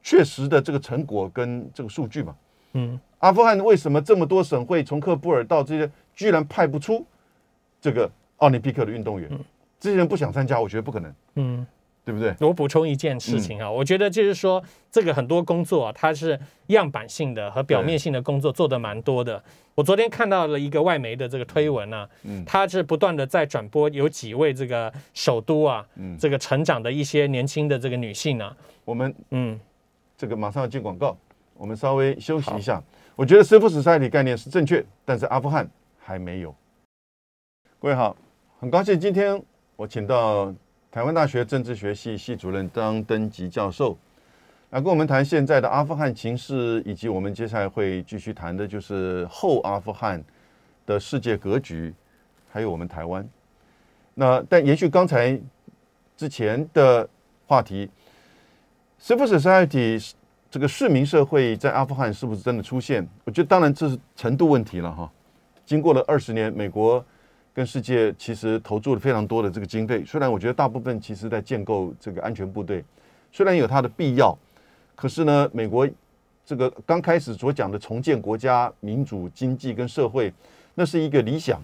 [0.03, 2.35] 确实的这个成果跟这个数据嘛。
[2.73, 7.03] 嗯阿富汗为什么这么多省会，从喀布尔到这些，居然派不出
[7.81, 9.29] 这个奥林匹克的运动员？
[9.83, 11.67] 这些人不想参加，我觉得不可能，嗯。
[12.05, 12.35] 对不对？
[12.41, 19.41] 我补充一件事情啊，我觉得就是说，这个很多工作啊，它是样板性的和表面性的工作做的蛮多的。
[19.73, 29.57] 我昨天看到了一个外媒的这个推文啊，嗯它是不断的在转播有几位这个首都啊，嗯这个成长的一些年轻的这个女性啊，我们嗯
[30.17, 31.17] 这个马上要进广告，
[31.55, 32.83] 我们稍微休息一下。
[33.15, 35.65] 我觉得 civil society 概念是正确，但是阿富汗
[35.97, 36.53] 还没有。
[37.79, 38.13] 各位好，
[38.59, 39.41] 很高兴今天
[39.75, 40.53] 我请到
[40.91, 43.97] 台湾大学政治学系系主任张登吉教授
[44.69, 50.23] 来跟我们谈现在的阿富汗情势，以及我们接下来会继续谈的就是后阿富汗
[50.85, 51.91] 的世界格局，
[52.51, 53.27] 还有我们台湾。
[54.13, 55.39] 那但延续刚才
[56.15, 57.09] 之前的
[57.47, 57.89] 话题
[59.01, 60.13] ，civil society
[60.51, 63.07] 这个市民社会在阿富汗是不是真的出现？
[63.25, 65.11] 我觉得当然这是程度问题了哈。
[65.65, 67.03] 经过了二十年，美国
[67.53, 72.83] 跟世界其实投注了非常多的这个经费，虽然我觉得大部分其实在建构这个安全部队，
[73.31, 74.35] 虽然有它的必要，
[74.95, 75.87] 可是呢，美国
[76.45, 80.33] 这个刚开始所讲的重建国家、民主、经济跟社会，
[80.73, 81.61] 那是一个理想，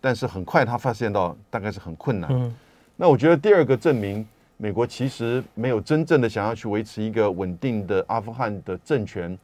[0.00, 2.30] 但是很快他发现到大概是很困难。
[2.32, 2.54] 嗯
[2.98, 9.38] 那我觉得第二个证明，美国其实没有真正的想要去维持一个稳定的阿富汗的政权。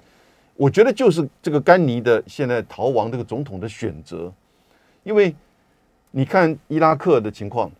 [0.57, 4.33] 我觉得就是这个甘尼的现在逃亡这个总统的选择，
[5.02, 5.35] 因为
[6.12, 7.70] 你看伊拉克的情况，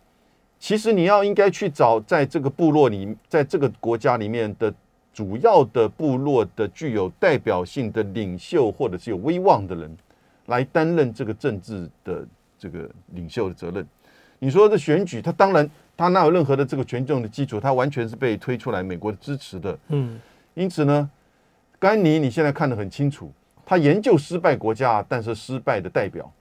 [0.59, 4.73] 其实你要应该去找在这个部落里，在这个国家里面的
[5.13, 9.97] 主要的部落的具有代表性的领袖或者是有威望的人，
[10.47, 12.25] 来担任这个政治的
[12.57, 13.87] 这个领袖的责任。
[14.39, 19.77] 你说的选举，他当然他哪有任何的这个权重的基础，他完全是被推出来美国支持的。
[19.89, 20.19] 嗯
[20.55, 21.09] 因此呢，
[21.79, 23.31] 甘尼你现在看得很清楚，
[23.65, 26.31] 他研究失败国家，但是失败的代表。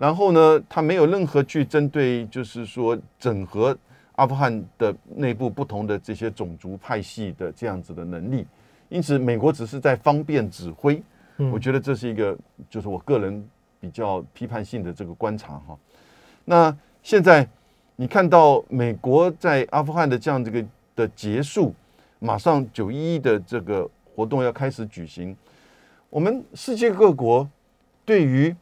[0.00, 3.76] 然后呢，他没有任何去针对，就是说整合
[4.12, 8.46] 阿富汗的内部不同的这些种族派系的这样子的能力。
[8.88, 11.02] 因此，美国只是在方便指挥。
[11.36, 12.34] 嗯我觉得这是一个，
[12.70, 13.46] 就是我个人
[13.78, 15.78] 比较批判性的这个观察哈。
[16.46, 17.46] 那现在
[17.94, 20.64] 你看到美国在阿富汗的这样这个
[20.96, 21.74] 的结束，
[22.18, 25.36] 马上九一一的这个活动要开始举行，
[26.08, 27.46] 我们世界各国
[28.06, 28.56] 对于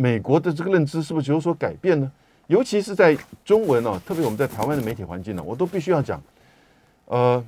[0.00, 2.10] 美国的这个认知是不是有所改变呢？
[2.46, 6.18] 尤其是在中文哦，特别我们在台湾的媒体环境呢，我都必须要讲，
[7.04, 7.44] 呃，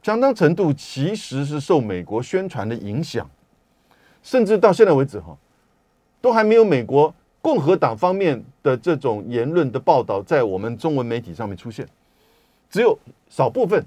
[0.00, 3.28] 相当程度其实是受美国宣传的影响，
[4.22, 5.36] 甚至到现在为止哈，
[6.20, 11.84] 都还没有美国共和党方面的这种言论的报道在我们中文媒体上面出现，
[12.70, 12.96] 只有
[13.28, 13.84] 少部分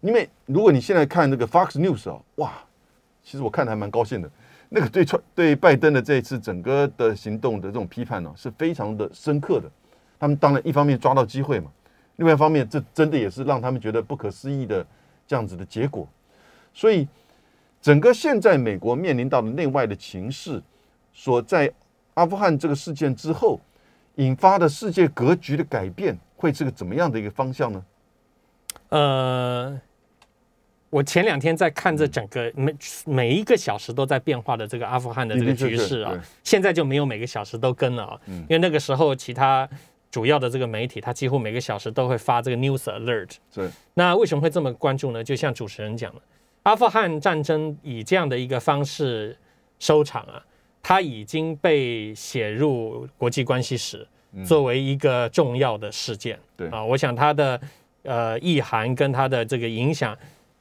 [0.00, 2.54] 因为如果你现在看那个 Fox News 啊，哇，
[3.22, 4.30] 其实我看的还蛮高兴的。
[4.68, 9.70] 那个对川对拜登的这一次整个的行动的这种批判呢，是非常的深刻的。
[10.18, 11.70] 他们当然一方面抓到机会嘛，
[12.16, 14.84] 另外一方面这真的也是让他们觉得不可思议的
[15.26, 16.06] 这样子的结果。
[16.74, 17.06] 所以
[17.80, 20.62] 整个现在美国面临到的内外的情势，
[21.12, 21.72] 所在
[22.14, 23.60] 阿富汗这个事件之后
[24.16, 27.84] 引发的世界格局的改变，会是个怎么样的一个方向呢？
[28.88, 29.80] 呃，
[30.90, 32.74] 我前两天在看这整个每
[33.04, 39.68] 每一个小时都在变化的这个阿富汗的这个局势啊，现在就没有每个小时都跟了啊，嗯因为那个时候其他
[40.10, 43.32] 主要的这个媒体，它几乎每个小时都会发这个 news alert。
[43.54, 45.22] 是那为什么会这么关注呢？
[45.22, 46.20] 就像主持人讲的，
[46.62, 49.36] 阿富汗战争以这样的一个方式
[49.78, 50.42] 收场啊，
[50.82, 54.06] 它已经被写入国际关系史，
[54.46, 56.38] 作为一个重要的事件。
[56.56, 57.60] 对啊，我想它的
[58.04, 60.16] 呃意涵跟它的这个影响，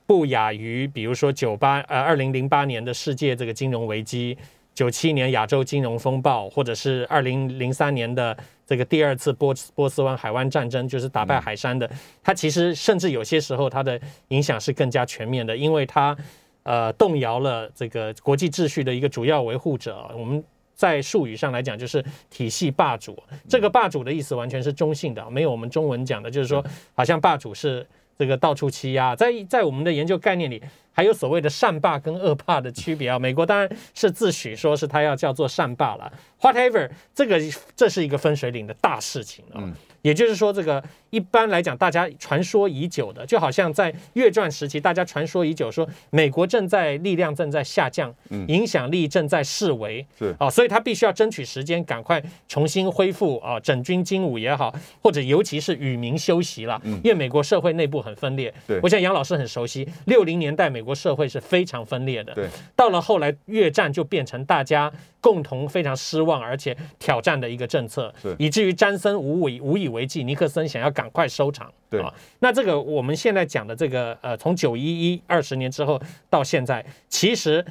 [0.08, 4.36] 不亚于比如说九八呃二零零八年的世界这个金融危机。
[4.74, 11.89] 九七年亚洲金融风暴，或者是二零零三年的这个第二次波波斯湾海湾战争，就是打败海山的，
[12.22, 16.15] 它其实甚至有些时候它的影响是更加全面的，因为它
[16.62, 20.08] 呃动摇了这个国际秩序的一个主要维护者。
[20.15, 20.43] 我们
[20.76, 23.17] 在术语上来讲，就是体系霸主。
[23.50, 27.84] 这个霸主的意思完全是中性的，没有我们中文讲的，就是说好像霸主是
[28.17, 29.15] 这个到处欺压。
[29.15, 30.62] 在在我们的研究概念里，
[30.97, 33.19] 还有所谓的善霸跟恶霸的区别啊。
[33.21, 37.39] 美国当然是自诩说是他要叫做善霸了，whatever，这个
[37.75, 39.62] 这是一个分水岭的大事情啊。
[40.03, 48.13] 也就是说，这个一般来讲，大家传说已久的，就好像在越战时期，大家传说已久说美国正在力量正在下降，
[48.47, 58.53] 影响力正在式微，是啊，所以他必须要争取时间，赶快重新恢复啊，整军精武也好，或者尤其是与民休息了，因为美国社会内部很分裂。
[58.65, 62.34] 对我想杨老师很熟悉，六零年代美国社会是非常分裂的。
[62.34, 71.71] 对，到了后来越战就变成大家共同非常失望而且挑战的一个政策是，以至于詹森无以无以为继，尼克森想要赶快收场。
[71.89, 77.65] 对啊，那这个我们现在讲的这个呃，从九一一二十年之后到现在，其实。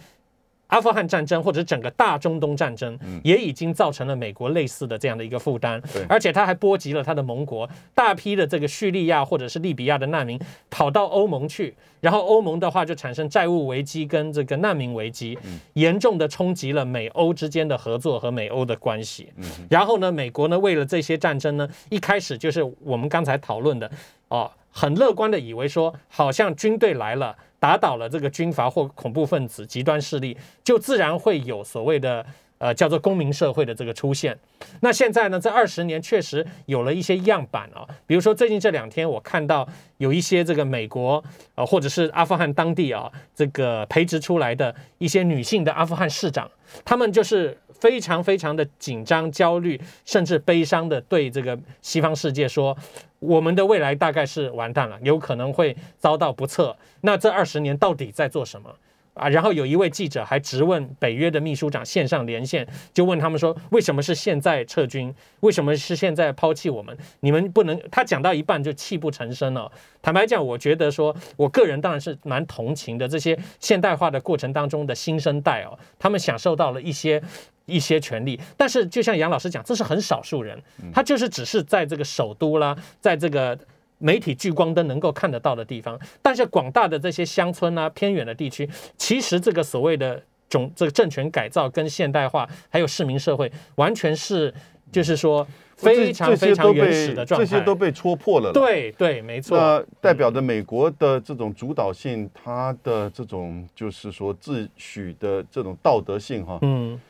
[0.68, 15.38] 阿富汗战争或者整个大中东战争，也已经造成了美国类似的这样的一个负担，而且它还波及了它的盟国，大批的这个叙利亚或者是利比亚的难民跑到欧盟去，然后欧盟的话就产生债务危机跟这个难民危机，
[15.74, 19.32] 严重的冲击了美欧之间的合作和美欧的关系。
[19.70, 23.88] 然后呢，美国呢为了这些战争呢，一开始就是我们刚才讨论的
[24.28, 27.36] 哦，很乐观的以为说，好像军队来了。
[27.58, 32.24] 打倒了这个军阀或恐怖分子、极端势力，就自然会有所谓的
[32.58, 34.38] 呃叫做公民社会的这个出现。
[34.80, 41.22] 那现在呢，这二十年确实有了一些样板啊，比如说最近这两天我看到有一些这个美国
[41.54, 46.50] 呃或者是阿富汗当地啊这个培植出来的一些女性的阿富汗市长，
[46.84, 52.76] 他们就是非常非常的紧张、焦虑，甚至悲伤的对这个西方世界说。
[53.18, 56.76] 我们的未来大概是完蛋了，有可能会遭到不测。
[57.00, 58.70] 那这二十年到底在做什么
[59.16, 59.28] 啊？
[59.28, 65.12] 然后有一位记者还直问北约的秘书长线上连线，就问他们说：为什么是现在撤军？
[65.40, 66.96] 为什么是现在抛弃我们？
[67.20, 67.80] 你们不能？
[67.90, 69.70] 他讲到一半就泣不成声了。
[70.00, 77.22] 坦白讲，我觉得说，我个人当然是蛮同情的这些现代化的过程当中的新生代哦，他们享受到了一些。
[77.68, 80.56] 一些权利，但是就像杨老师讲，这是很少数人，
[80.92, 83.58] 他就是只是在这个首都啦，在这个
[83.98, 94.52] 媒体聚光灯能够看得到的地方，但是广大的这些乡村啊、偏远的地区，其实这个所谓的种这个政权改造跟现代化，还有市民社会，完全是
[94.92, 107.00] 就是说非常非常原始的状态，这些都被戳破了。，对对，没错，那代表着美国的这种主导性，它的这种就是说自诩的这种道德性，哈，嗯，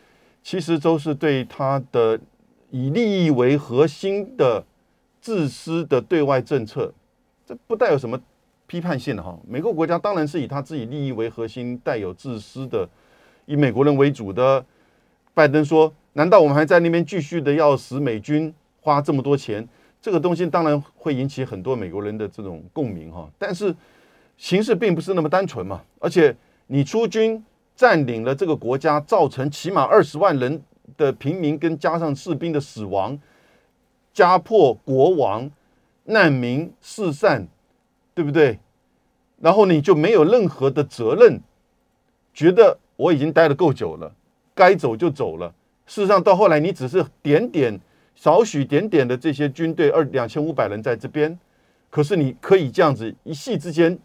[0.43, 2.19] 其实都是对它的
[2.71, 4.65] 以利益为核心的
[5.27, 6.95] 自私的对外政策，
[7.45, 8.17] 这不带有什么
[8.69, 9.37] 批判性的哈。
[9.45, 12.89] 每个国家当然是以他自己利益为核心，带有自私的，
[13.45, 14.65] 以美国人为主的。
[15.35, 19.69] 拜登说：“难道我们还在那边继续的要使美军花这么多钱？”
[20.01, 23.29] 这个东西当然会引起很多美国人的这种共鸣哈。
[23.37, 23.75] 但是
[24.37, 26.33] 形势并不是那么单纯嘛，而且
[26.69, 30.63] 你出军占领了这个国家，造成起码二十万人
[30.97, 33.19] 的平民跟加上士兵的死亡，
[34.17, 35.51] 家破国亡，
[36.05, 37.47] 难民四散，
[38.15, 38.59] 对不对？
[39.39, 41.39] 然后你就没有任何的责任，
[42.33, 44.11] 觉得我已经待得够久了，
[44.55, 45.55] 该走就走了。
[45.85, 47.79] 事实上，到后来你只是点点
[48.15, 51.39] 少许点点的这些军队二两千五百人在这边，
[51.91, 53.99] 可是你可以这样子一夕之间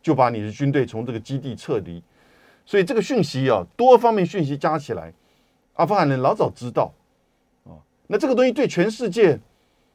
[0.00, 2.00] 就把你的军队从这个基地撤离。
[2.64, 5.12] 所以这个讯息啊，多方面讯息加起来，
[5.74, 6.94] 阿富汗人老早知道。
[8.10, 9.38] 那这个东西对全世界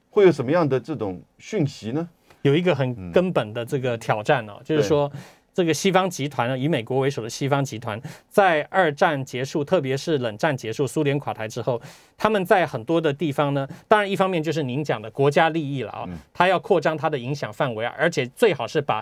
[0.10, 2.08] 会有什么样的这种讯息呢？
[2.44, 5.12] 有一个很根本的这个挑战哦，就是说。
[5.54, 7.98] 这个西方集团呢，以美国为首的西方集团，
[8.28, 11.82] 在二战结束，特别是冷战结束，苏联垮台之后，
[12.18, 19.02] 他们在很多的地方呢，当然一方面就是您讲的国家利益了啊，他要扩张他的影响范围，而且最好是把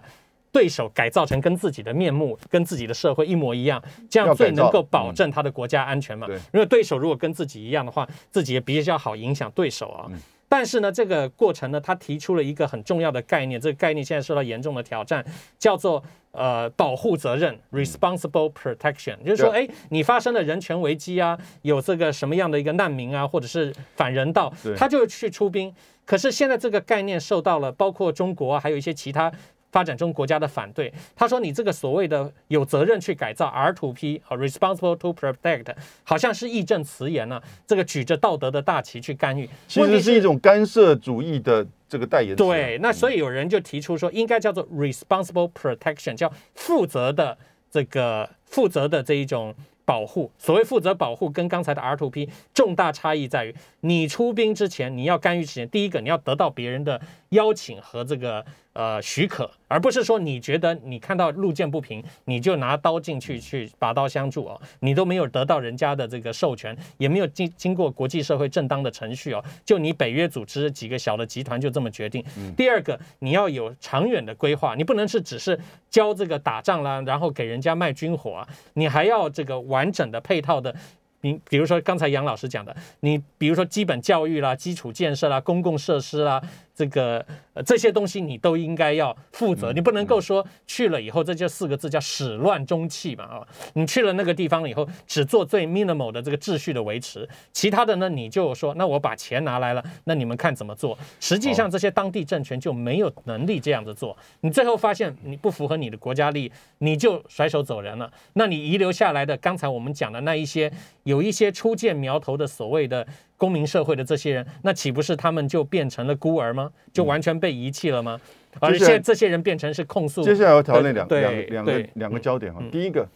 [0.54, 6.28] 对手改造成跟自己的面目、跟自己的社会一模一样，这样最能够保证他的国家安全嘛。
[6.54, 10.08] 因为对手如果跟自己一样的话，自己也比较好影响对手啊。
[10.48, 15.26] 但是呢，这个过程呢，他提出了一个很重要的概念，这个概念现在受到严重的挑战，
[15.58, 19.18] 叫做呃保护责任 （responsible protection）。
[19.26, 25.74] 就是说，哎，你发生了人权危机啊，有这个什么样的一个难民啊，或者是反人道，他就去出兵。
[26.06, 29.32] 可是现在这个概念受到了包括中国还有一些其他。
[29.74, 35.66] 发展中国家的反对，他说：“你这个所谓的有责任去改造 R to P 和 responsible to protect，
[36.04, 37.42] 好像是义正辞严呢。
[37.66, 42.36] 这个举着道德的大旗去干预，其实是一种干涉主义的这个代言。
[42.36, 47.36] 对，那所以有人就提出说，应该叫做 responsible protection，叫负责的
[47.72, 49.54] 这个负责的这一种。”
[49.86, 72.24] 保护，所谓负责保护，跟刚才的 R to P 重大差异在于，你出兵之前，你要干预之前，第一个你要得到别人的邀请和这个呃许可，而不是说你觉得你看到路见不平，你就拿刀进去去拔刀相助哦，你都没有得到人家的这个授权，也没有经经过国际社会正当的程序哦，就你北约组织几个小的集团就这么决定。
[72.56, 75.60] 第二个，你要有长远的规划，你不能是只是
[75.90, 79.64] 教这个打仗啦，然后给人家卖军火啊，你还要这个。
[79.64, 80.76] 完整的配套的，
[81.22, 86.42] 你比如说刚才杨老师讲的，你比如说基本教育啦、基础建设啦、公共设施啦。
[86.76, 93.48] 这个呃这些东西你都应该要负责，你不能够说去了以后这就四个字叫始乱终弃嘛啊！
[93.74, 100.98] 你去了那个地方以后，只做最 minimal 的这个秩序的维持，其他的呢你就说那我把钱拿来了，那你们看怎么做？
[101.20, 108.12] 实际上这些当地政权就没有能力这样子做，你最后发现你不符合你的国家利益，你就甩手走人了。
[108.34, 110.72] 那你遗留下来的刚才我们讲的那一些
[111.04, 113.06] 有一些初见苗头的所谓的。
[113.38, 116.72] 公民社会的这些人，那岂不是他们就变成了孤儿吗？
[116.94, 118.20] 就完全被遗弃了吗？
[118.60, 120.22] 而且这些人变成是控诉。
[120.22, 122.62] 接下来要讨论两两两个两个焦点哈。
[122.72, 123.08] 第一个，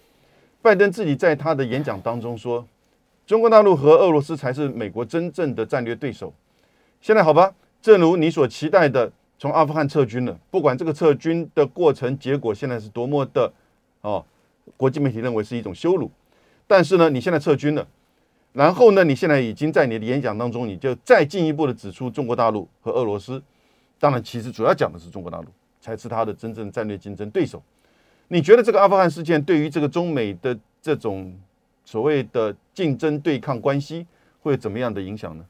[0.61, 2.65] 拜登自己在他的演讲当中说，
[3.25, 6.33] 中国大陆和俄罗斯才是美国真正的战略对手。
[6.99, 13.53] 现在好吧，正如你所期待的，从阿富汗撤军了，不管这个撤军的过程结果现在是多么的
[14.01, 14.25] 哦，
[14.75, 16.09] 国际媒体认为是一种羞辱，
[16.65, 17.87] 但是呢，你现在撤军了。
[18.57, 19.03] 然后呢？
[19.03, 23.39] 你现在已经在你的演讲当中，你就再进一步的指出中国大陆和俄罗斯，
[23.99, 25.45] 当然，其实主要讲的是中国大陆
[25.79, 27.61] 才是他的真正战略竞争对手。
[28.29, 31.31] 你觉得这个阿富汗事件对于这个中美的这种
[31.85, 34.07] 所谓的竞争对抗关系
[34.41, 35.45] 会有怎么样的影响呢？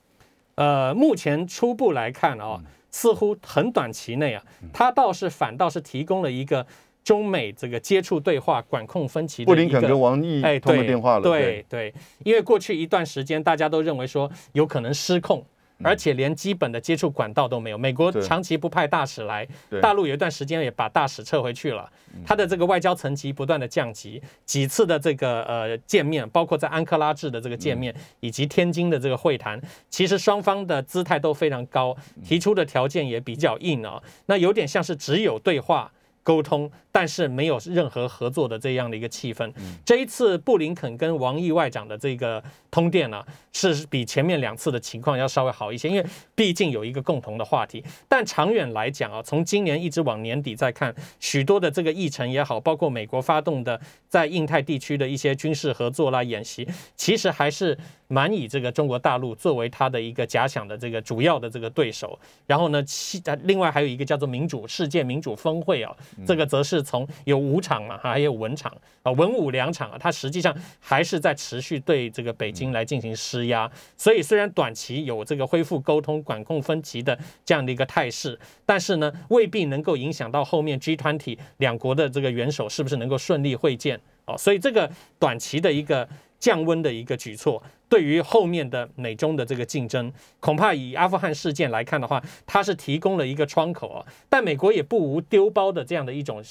[0.56, 4.44] 呃，目前初步来看啊，似乎很短期内啊，
[4.74, 6.68] 它倒是反倒是提供了一个。
[7.08, 11.22] 中美这个接触对话、管控分歧的布林肯跟王毅通了电话了。
[11.22, 11.94] 对对，
[12.26, 15.42] 因为过去一段时间大家都认为说有可能失控，
[15.82, 17.78] 而且连基本的接触管道都没有。
[17.78, 19.48] 美国长期不派大使来，
[19.82, 21.90] 大陆有一段时间也把大使撤回去了。
[22.26, 29.58] 他的这个外交层级不断的降级，几次的这个呃见面，包括在安克拉治的这个见面，以及天津的这个会谈，
[29.90, 34.04] 其实双方的姿态都非常高，提出的条件也比较硬啊。
[34.26, 35.90] 那有点像是只有对话。
[36.28, 39.50] 沟通，但是没有任何合作的这样的一个气氛。
[39.86, 47.82] 这一次布林肯跟王毅外长的这个通电呢，是比前面两次的情况要稍微好一些，因为毕竟有一个共同的话题。
[48.10, 57.78] 但长远来讲啊，从今年一直往年底再看，许多的这个议程也好，包括美国发动的在印太地区的一些军事合作啦、演习，其实还是。
[58.10, 65.94] 蛮以这个中国大陆作为他的一个假想的这个主要的这个对手，然后呢，其另外还有一个叫做民主世界民主峰会啊，
[66.26, 73.70] 这个则是从有武场嘛，还有文场啊，文武两场啊，它实际上还是在持续对这个北京来进行施压。
[73.96, 84.38] 所以虽然短期有这个恢复沟通、管控分歧的这样的一个态势，但是呢，未必能够影响到后面 G 团体两国的这个元首是不是能够顺利会见哦。
[84.38, 84.90] 所以这个
[85.20, 86.08] 短期的一个。
[86.40, 94.06] 降温的一个举措，对于后面的美中的这个竞争，恐怕以阿富汗事件来看的话，它是提供了一个窗口啊。
[94.30, 96.42] 但美国也不无丢包的这样的一种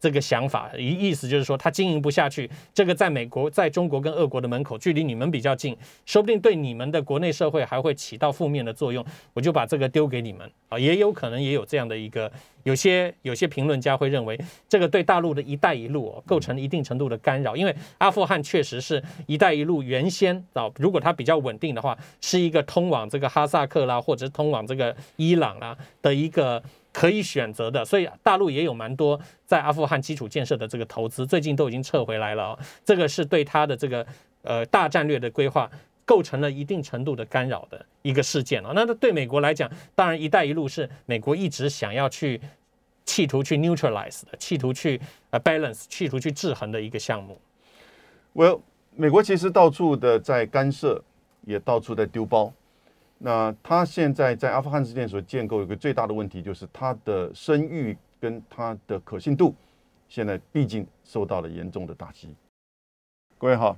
[0.00, 5.76] 这个想法，意意思就是说他经营不下去，这个在美国、在中国跟俄国的门口，距离你们比较近，
[6.06, 12.30] 说不定对你们的国内社会还会起到负面的作用，我就把这个丢给你们啊，也有可能也有这样的一个，
[12.62, 14.38] 有些有些评论家会认为，
[14.68, 26.62] 这个对大陆的一带一路构成一定程度的干扰，因为阿富汗确实是一带一路原先啊，如果它比较稳定的话，是一个通往这个哈萨克啦，或者通往这个伊朗啦的一个。
[26.98, 32.58] 可以选择的，所以大陆也有蛮多在阿富汗基础建设的这个投资，最近都已经撤回来了。
[32.84, 34.04] 这个是对他的这个
[34.42, 35.70] 呃大战略的规划
[36.04, 38.72] 构成了一定程度的干扰的一个事件啊。
[38.74, 42.40] 那对美国来讲，当然“一带一路”是美国一直想要去
[43.04, 47.40] 企图去 neutralize 的，企图去呃 balance，企图去制衡的一个项目。
[48.34, 48.62] Well，
[48.96, 51.00] 美国其实到处的在干涉，
[51.46, 52.52] 也到处在丢包。
[53.20, 59.52] 那他现在在阿富汗之间所建构一个最大的问题，就是他的声誉跟他的可信度，
[60.08, 62.32] 现在毕竟受到了严重的打击。
[63.36, 63.76] 各位好，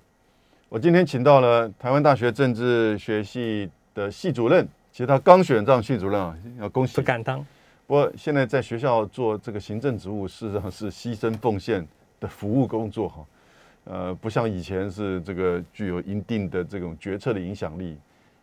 [0.68, 6.96] 我今天请到了台湾大学政治学系的系主任，其实他刚选上系主任啊，要恭喜。
[6.96, 7.38] 不敢当。
[7.86, 11.86] 不过现在在学校做这个行政职务，事实上是牺牲奉献
[12.20, 13.26] 的服务工作哈，
[13.84, 17.96] 呃，不像以前是这个具有一定的这种决策的影响力。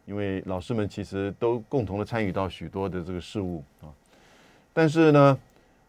[0.08, 3.92] 因为老师们其实都共同的参与到许多的这个事务啊，
[4.72, 5.38] 但是呢，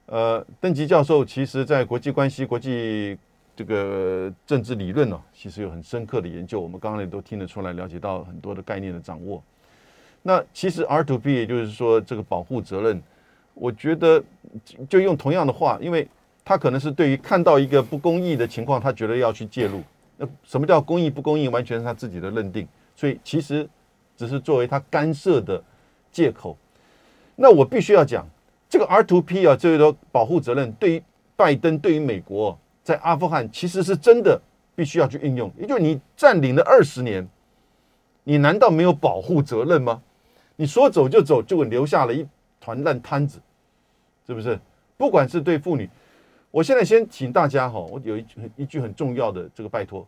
[0.06, 3.16] 呃，邓吉教授其实在国际关系、国际
[3.54, 6.60] 这个政治理论呢，其实有很深刻的研究。
[6.60, 9.40] 我们刚刚也都听得出来，了解到很多的概念的掌握。
[10.20, 13.00] 那其实 R to B，也就是说这个保护责任，
[13.54, 14.20] 我觉得
[14.88, 16.08] 就用同样的话，因为
[16.44, 19.80] 他可能是对于看到一个不公义的情况，他觉得要去介入。
[20.16, 22.66] 那什么叫公义不公义，完全是他自己的认定。
[22.96, 23.68] 所以其实。
[24.18, 25.62] 只是作为他干涉的
[26.10, 26.58] 借口，
[27.36, 28.26] 那我必须要讲
[28.68, 31.02] 这个 R to P 啊，这个保护责任对于
[31.36, 34.40] 拜登、对于美国在阿富汗其实是真的
[34.74, 35.52] 必须要去运用。
[35.56, 37.28] 也就是你占领了二十年，
[38.24, 40.02] 你难道没有保护责任吗？
[40.56, 42.26] 你说走就走，就留下了一
[42.60, 43.40] 团烂摊子，
[44.26, 44.58] 是不是？
[44.96, 45.88] 不管是对妇女，
[46.50, 50.04] 我现在先请大家哈，我有一句一句很重要的这个拜托，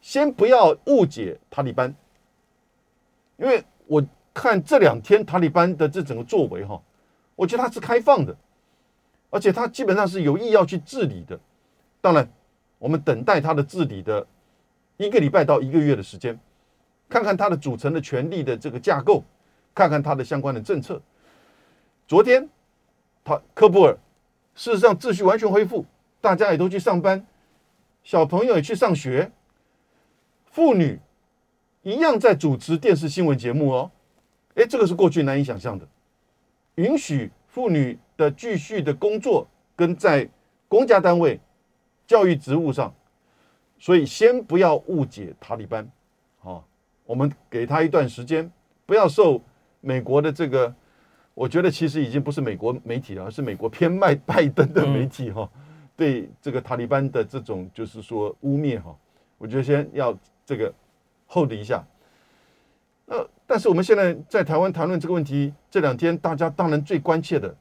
[0.00, 1.94] 先不要误解塔利班。
[3.40, 6.80] 因为我看这两天塔利班的这整个作为哈，
[7.34, 8.36] 我觉得他是开放的，
[9.30, 11.40] 而且他基本上是有意要去治理的。
[12.02, 12.30] 当然，
[12.78, 14.26] 我们等待他的治理的
[14.98, 16.38] 一个礼拜到一个月的时间，
[17.08, 19.24] 看看他的组成的权力的这个架构，
[19.74, 21.00] 看看他的相关的政策。
[22.06, 22.46] 昨天
[23.24, 23.96] 他科布尔
[24.54, 25.86] 事实上秩序完全恢复，
[26.20, 27.26] 大家也都去上班，
[28.04, 29.32] 小朋友也去上学，
[30.44, 31.00] 妇女。
[31.82, 33.90] 一样在主持电视新闻节目哦，
[34.54, 35.88] 哎，这个是过去难以想象的。
[36.74, 40.28] 允许妇女的继续的工作跟在
[40.68, 41.40] 公家单位、
[42.06, 42.94] 教育职务上，
[43.78, 45.90] 所以先不要误解塔利班，
[46.38, 46.62] 好，
[47.06, 48.50] 我们给他一段时间，
[48.84, 49.40] 不要受
[49.80, 50.74] 美国的这个，
[51.32, 55.50] 我觉得其实已经不是美国媒体了，而是美国偏卖拜登的媒体哈，
[55.96, 58.94] 对这个塔利班的这种就是说污蔑哈，
[59.38, 60.14] 我觉得先要
[60.44, 60.70] 这个。
[61.32, 61.86] Hold 一下，
[63.06, 67.48] 呃，但是我们现在在台湾谈论这个问题，这两天大家当然最关切的，《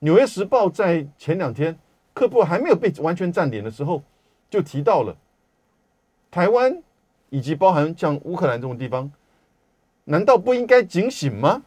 [0.00, 1.78] 纽约时报》在前两天，
[2.12, 4.02] 科布还没有被完全占领的时候，
[4.50, 5.16] 就提到了
[6.30, 6.82] 台湾
[7.30, 9.10] 以及包含像乌克兰这种地方，
[10.04, 11.62] 难道不应该警醒吗？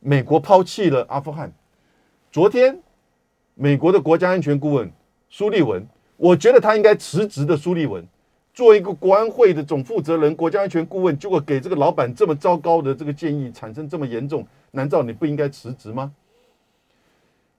[0.00, 1.50] 美国抛弃了阿富汗，
[2.30, 2.80] 昨天
[3.54, 4.92] 美国的国家安全顾问
[5.30, 5.86] 苏利文，
[6.18, 8.06] 我觉得他应该辞职的苏利文。
[8.56, 16.10] 做一个国安会的总负责人、国家安全顾问，结果给这个老板这么糟糕的这个建议，产生这么严重，难道你不应该辞职吗？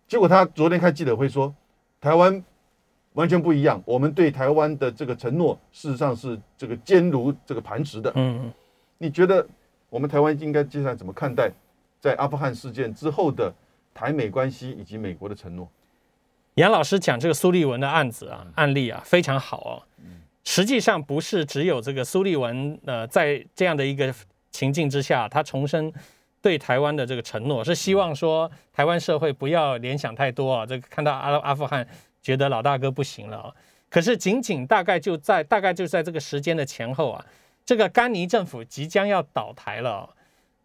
[0.07, 1.53] 结果他昨天开记者会说，
[2.01, 2.43] 台湾
[3.13, 8.11] 完全不一样，我们对台湾的这个承诺，事实上是这个坚如这个磐石的。
[8.15, 8.51] 嗯，
[8.97, 9.47] 你觉得
[9.91, 11.51] 我们台湾应该接下来怎么看待
[11.99, 13.53] 在阿富汗事件之后的
[13.93, 15.69] 台美关系以及美国的承诺？
[16.55, 19.73] 杨老师讲这个苏利文的案子啊，案例啊，非常好哦。
[20.49, 24.15] 实际上不是只有这个苏利文，呃，在这样的一个
[24.49, 25.91] 情境之下，他重申
[26.41, 30.65] 对台湾的这个承诺，是希望说台湾社会不要联想太多啊。
[30.65, 31.85] 这个看到阿阿富汗，
[32.21, 33.53] 觉得老大哥不行了啊。
[33.89, 37.25] 可是仅仅大概就在大概就在这个时间的前后啊，
[37.65, 40.09] 这个甘尼政府即将要倒台了，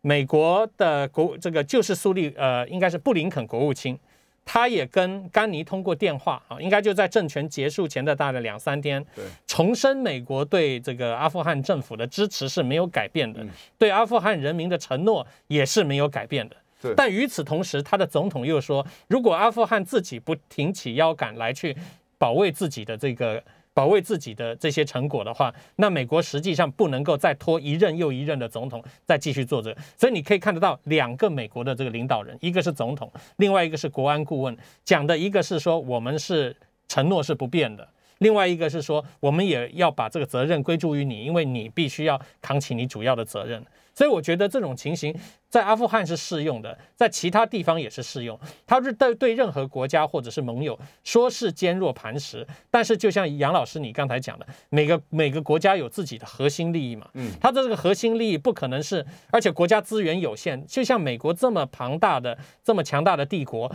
[0.00, 3.98] 美国的国这个就是苏利呃，应该是布林肯国务卿。
[4.45, 9.05] 他也跟甘尼通过电话啊，应该就在政权结束前的大概两三天，
[9.47, 13.45] 重申美国对这个阿富汗政府的支持是没有改变的，
[13.78, 16.57] 对阿富汗人民的承诺也是没有改变的。
[16.97, 21.76] 但与此同时，他的总统又说，如果阿富汗自己不挺起腰杆来去
[22.18, 23.40] 保卫自己的这个
[23.74, 29.74] 保卫自己的这些成果的话，那美国实际上不能够再拖一任又一任的总统再继续做这。
[29.96, 36.54] 所以你可以看得到两个美国的这个领导人，一个是总统，另外一个是国安顾问，讲的一个是说我们是
[36.88, 37.88] 承诺是不变的。
[38.18, 43.64] 另外一个是说，我们也要把这个责任归诸于你，因为你必须要扛起你主要的责任。
[43.95, 45.14] 所以我觉得这种情形
[45.49, 48.38] 在阿富汗是适用的，在其他地方也是适用。
[48.66, 63.70] 他是对对任何国家或者是盟友说是坚若磐石，但是就像杨老师你刚才讲的，每个每个国家有自己的核心利益嘛，嗯，它的这个核心利益不可能是，而且国家资源有限，就像美国这么庞大的、这么强大的帝国。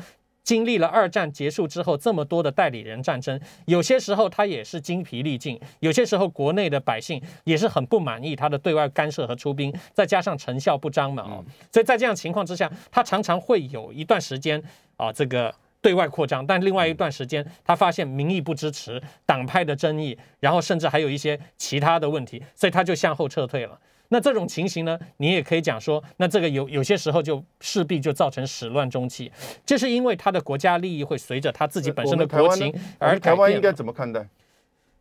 [0.47, 14.63] 经历了二战结束之后这么多的代理人战争，有些时候他也是精疲力尽，有些时候国内的百姓也是很不满意他的对外干涉和出兵，再加上成效不彰嘛，哦，所以在这样情况之下，他常常会有一段时间
[14.95, 23.77] 啊，这个对外扩张，但另外一段时间他发现民意不支持，党派的争议，然后甚至还有一些其他的问题，所以他就向后撤退了。
[24.09, 29.31] 那这种情形呢，你也可以讲说，那这个有有些时候就势必就造成始乱终弃，
[29.65, 34.27] 这是因为他的国家利益会随着他自己本身的国情而台湾应该怎么看待？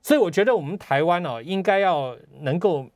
[0.03, 2.89] 所以我觉得我们台湾哦，应该要能够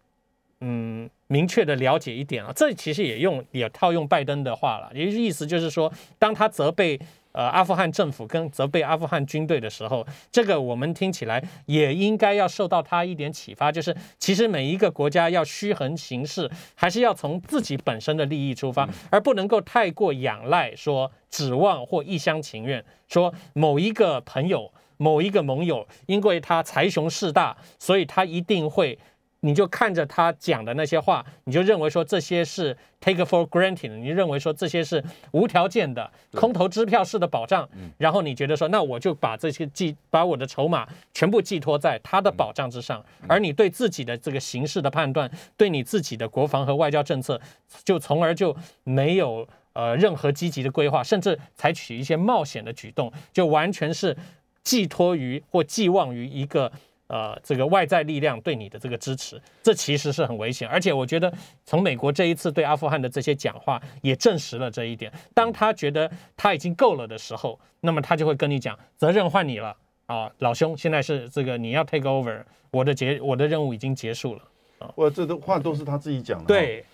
[0.60, 7.00] 嗯明确的了解一点啊，这其实也用也套用拜登的话了，也意思就是说，当他责备。
[7.32, 28.98] 呃，阿富汗政府跟责备阿富汗军队的时候，这个我们听起来也应该要受到他一点启发，就是其实每一个国家要虚衡形势，还是要从自己本身的利益出发，而不能够太过仰赖说指望或一厢情愿，说某一个朋友、某一个盟友，因为他财雄势大，所以他一定会。
[29.42, 37.66] 你就看着他讲的那些话，你就认为说这些是 take for granted，你认为说这些是无条件的空头支票式的保障，
[37.96, 47.40] 然后你觉得说那我就把这些寄把我的筹码全部寄托在他的保障之上，而你对自己的这个形势的判断，对你自己的国防和外交政策，
[47.82, 54.14] 就从而就没有呃任何积极的规划，甚至采取一些冒险的举动，就完全是
[54.62, 56.70] 寄托于或寄望于一个。
[57.10, 60.68] 呃，这个外在力量对你的这个支持，这其实是很危险。
[60.68, 61.32] 而且我觉得，
[61.64, 65.12] 从美国这一次对阿富汗的这些讲话，也证实了这一点。
[65.34, 74.42] 当他觉得他已经够了的时候，那么他就会跟你讲，责任换你了啊，老兄，现在是这个你要 take over，我的结我的任务已经结束了
[74.78, 74.92] 啊。
[74.94, 76.46] 我这都话都是他自己讲的。
[76.46, 76.84] 对，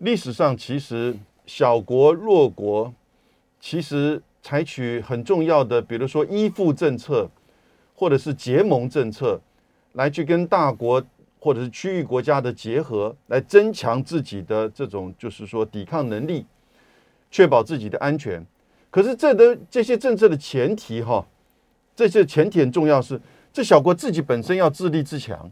[0.00, 2.92] 历史上其实小国弱国，
[3.58, 7.26] 其实采取很重要的，比如说依附政策，
[7.96, 9.40] 或者是结盟政策。
[9.94, 11.02] 来去跟大国
[11.38, 16.44] 或者是区域国家的结合，来增强自己的这种就是说抵抗能力，
[17.30, 18.44] 确保自己的安全。
[18.90, 21.26] 可是这的这些政策的前提哈，
[21.94, 23.18] 这些前提很重要，是
[23.54, 25.50] 这小国自己本身要自立自强。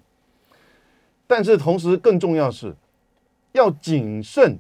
[1.27, 2.77] 但是同时更重要是，
[3.53, 4.59] 要谨慎，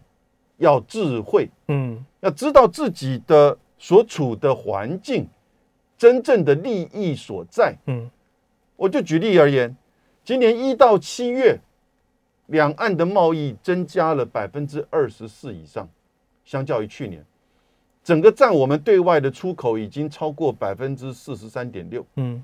[0.56, 5.28] 要智慧，嗯，要知道自己的所处的环境
[5.96, 8.10] 真正的利益所在，嗯。
[8.76, 9.76] 我就举例而言，
[10.24, 11.58] 今年一到七月，
[12.46, 15.88] 两岸的贸易增加了百分之二十四以上，
[16.44, 17.24] 相较于去年，
[18.02, 22.04] 整个占我们对外的出口已经超过百分之四十三点六。
[22.16, 22.42] 嗯，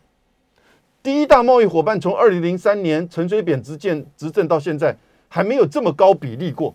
[1.03, 4.95] 第一大贸易伙伴从二零零三年陈水扁执政执政到现在，
[5.29, 6.73] 还没有这么高比例过。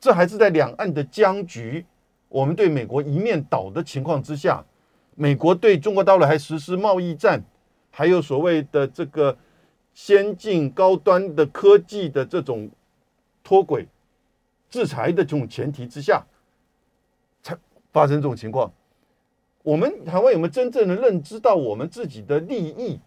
[0.00, 1.86] 这还是在两岸的僵局，
[2.28, 4.62] 我们对美国一面倒的情况之下，
[5.14, 7.42] 美国对中国大陆还实施贸易战。
[7.94, 9.36] 还有所谓的这个
[9.92, 12.70] 先进高端的科技的这种
[13.44, 13.86] 脱轨
[14.70, 16.24] 制裁的这种前提之下，
[17.42, 17.54] 才
[17.92, 18.72] 发生这种情况。
[19.62, 22.98] 我们台湾有没有真正的认知到我们自己的利益、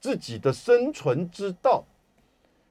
[0.00, 1.84] 自己的生存之道？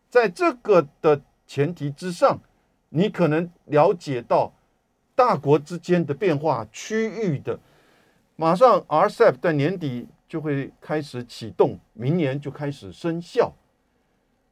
[0.10, 2.38] 在这个的前提之上，
[2.90, 4.54] 你可能了解到
[5.16, 7.58] 大国之间的变化、区域的。
[8.42, 10.08] 马上 RCEP 在年底。
[10.32, 13.54] 就会开始启动，明年就开始生效。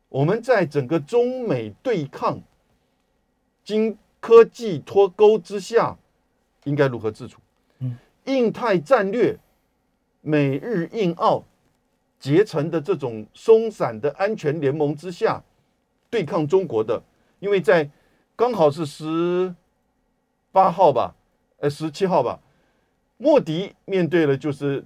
[0.10, 2.42] 我们在整个中美对抗、
[3.64, 5.98] 经科技脱钩之下，
[6.66, 7.40] 应该如何自处？
[7.80, 9.40] 嗯，印太战略、
[10.20, 11.46] 美日印澳
[12.20, 15.42] 结成的这种松散的安全联盟之下，
[16.10, 17.02] 对抗中国的，
[17.40, 17.90] 因为在
[18.36, 19.56] 刚好是十
[20.52, 21.16] 八号吧，
[21.60, 22.38] 呃，十七号吧，
[23.20, 24.84] 莫迪面对了就是。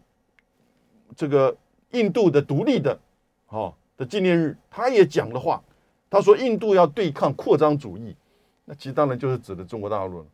[1.15, 1.55] 这个
[1.91, 2.99] 印度的独立的，
[3.45, 5.63] 好，的纪念日，他也讲了话。
[6.09, 8.15] 他说，印度要对抗扩张主义，
[8.65, 10.25] 那其实当然就是指的中国大陆了，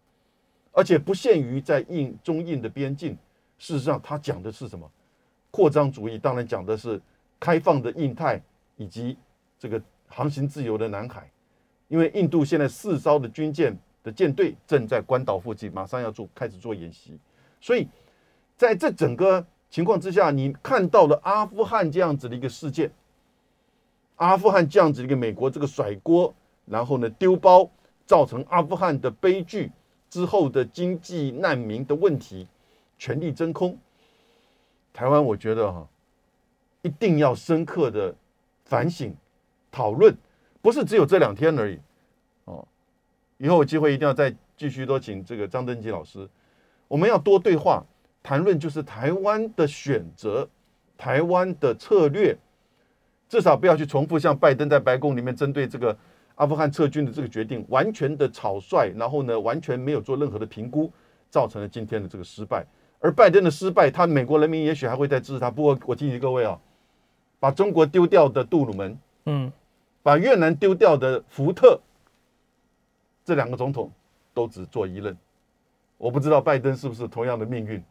[0.72, 3.18] 而且不限于在印中印的边境。
[3.58, 4.90] 事实上，他讲的是什么？
[5.52, 7.02] 扩张主义当然讲的是
[7.38, 8.42] 开放的印太
[8.78, 9.18] 以及
[9.58, 11.30] 这个航行自由的南海，
[11.90, 17.20] 因为印度现在四艘的军舰的舰队正在关岛附近，马上要做开始做演习，
[17.60, 17.88] 所以
[18.58, 22.92] 在这整个情况之下，你看到了阿富汗这样子的一个事件，
[24.16, 26.34] 阿富汗这样子一个美国这个甩锅，
[26.66, 27.70] 然后呢丢包，
[28.06, 29.72] 造成阿富汗的悲剧
[30.10, 32.48] 之后的经济难民的问题，
[32.98, 33.78] 全力真空。
[34.92, 35.88] 台湾我觉得哈、
[36.82, 38.14] 一定要深刻的
[38.66, 39.16] 反省、
[39.72, 40.18] 讨论，
[40.62, 41.80] 不是只有这两天而已
[42.46, 42.68] 哦。
[43.38, 46.28] 以后有机会一定要再继续多请这个张登基老师，
[46.90, 47.86] 我们要多对话，
[48.22, 50.50] 谈论就是台湾的选择、
[50.98, 52.38] 台湾的策略，
[53.30, 55.98] 至少不要去重复像拜登在白宫里面针对这个
[56.36, 60.92] 阿富汗撤军的这个决定，完全的草率，然后呢，完全没有做任何的评估，
[61.30, 62.66] 造成了今天的这个失败。
[63.00, 65.50] 而拜登的失败，他美国人民也许还会再支持他。
[65.50, 66.60] 不过我提醒各位啊，
[67.40, 69.54] 把中国丢掉的杜鲁门，嗯，
[70.02, 71.80] 把越南丢掉的福特，
[73.24, 73.92] 这两个总统
[74.34, 75.16] 都只做一任。
[76.00, 77.84] 我不知道拜登是不是同样的命运。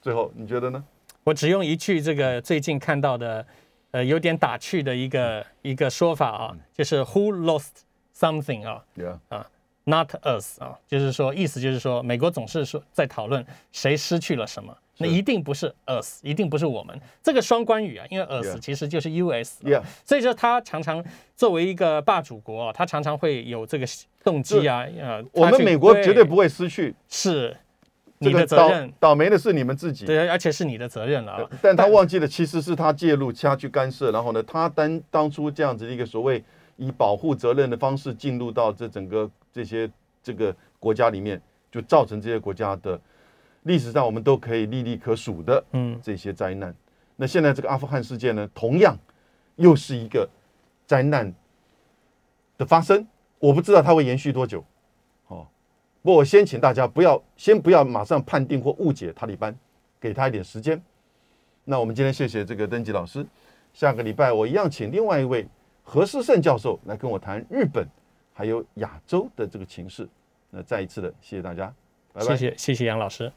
[0.00, 0.82] 最后你觉得呢？
[1.24, 3.46] 我只用一句这个最近看到的，
[3.90, 7.82] 呃，有点打趣的一个一个说法啊，就是 Who lost
[8.16, 16.98] something 啊 Yeah，，Not us 啊，就是说意思就是说，美国总是说在讨论谁失去了什么，那一定不是 us，一定不是我们。
[17.22, 21.04] 这个双关语啊，因为 us Yeah 其实就是 US，啊 Yeah 所以说他常常
[21.36, 23.86] 作为一个霸主国啊，他常常会有这个
[24.24, 27.56] 动机啊，呃，我们美国绝对不会失去是
[28.18, 30.06] 你的责任，倒霉的是你们自己。
[30.06, 31.50] 对，而且是你的责任了啊。
[31.60, 36.42] 但他忘记了，其实是他介入，他去干涉，然后呢，他当当初这样子的一个所谓
[36.76, 39.90] 以保护责任的方式进入到这整个这些
[40.22, 41.40] 这个国家里面，
[41.70, 43.00] 就造成这些国家的
[43.62, 46.74] 历史上我们都可以历历可数的嗯，这些灾难。
[47.16, 48.96] 那现在这个阿富汗事件呢，同样
[49.56, 50.28] 又是一个
[50.86, 51.32] 灾难
[52.58, 53.06] 的发生，
[53.38, 54.64] 我不知道它会延续多久。
[55.28, 55.46] 哦，
[56.02, 59.56] 不过我先请大家不要先不要马上判定或误解塔利班，
[60.00, 60.82] 给他一点时间。
[61.64, 63.24] 那我们今天谢谢这个登吉老师，
[63.72, 65.46] 下个礼拜我一样请另外一位
[65.84, 67.86] 何世胜教授来跟我谈日本
[68.32, 70.08] 还有亚洲的这个情势。
[70.50, 71.72] 那再一次的谢谢大家，
[72.12, 72.34] 拜拜。
[72.34, 73.30] 谢谢谢谢杨老师。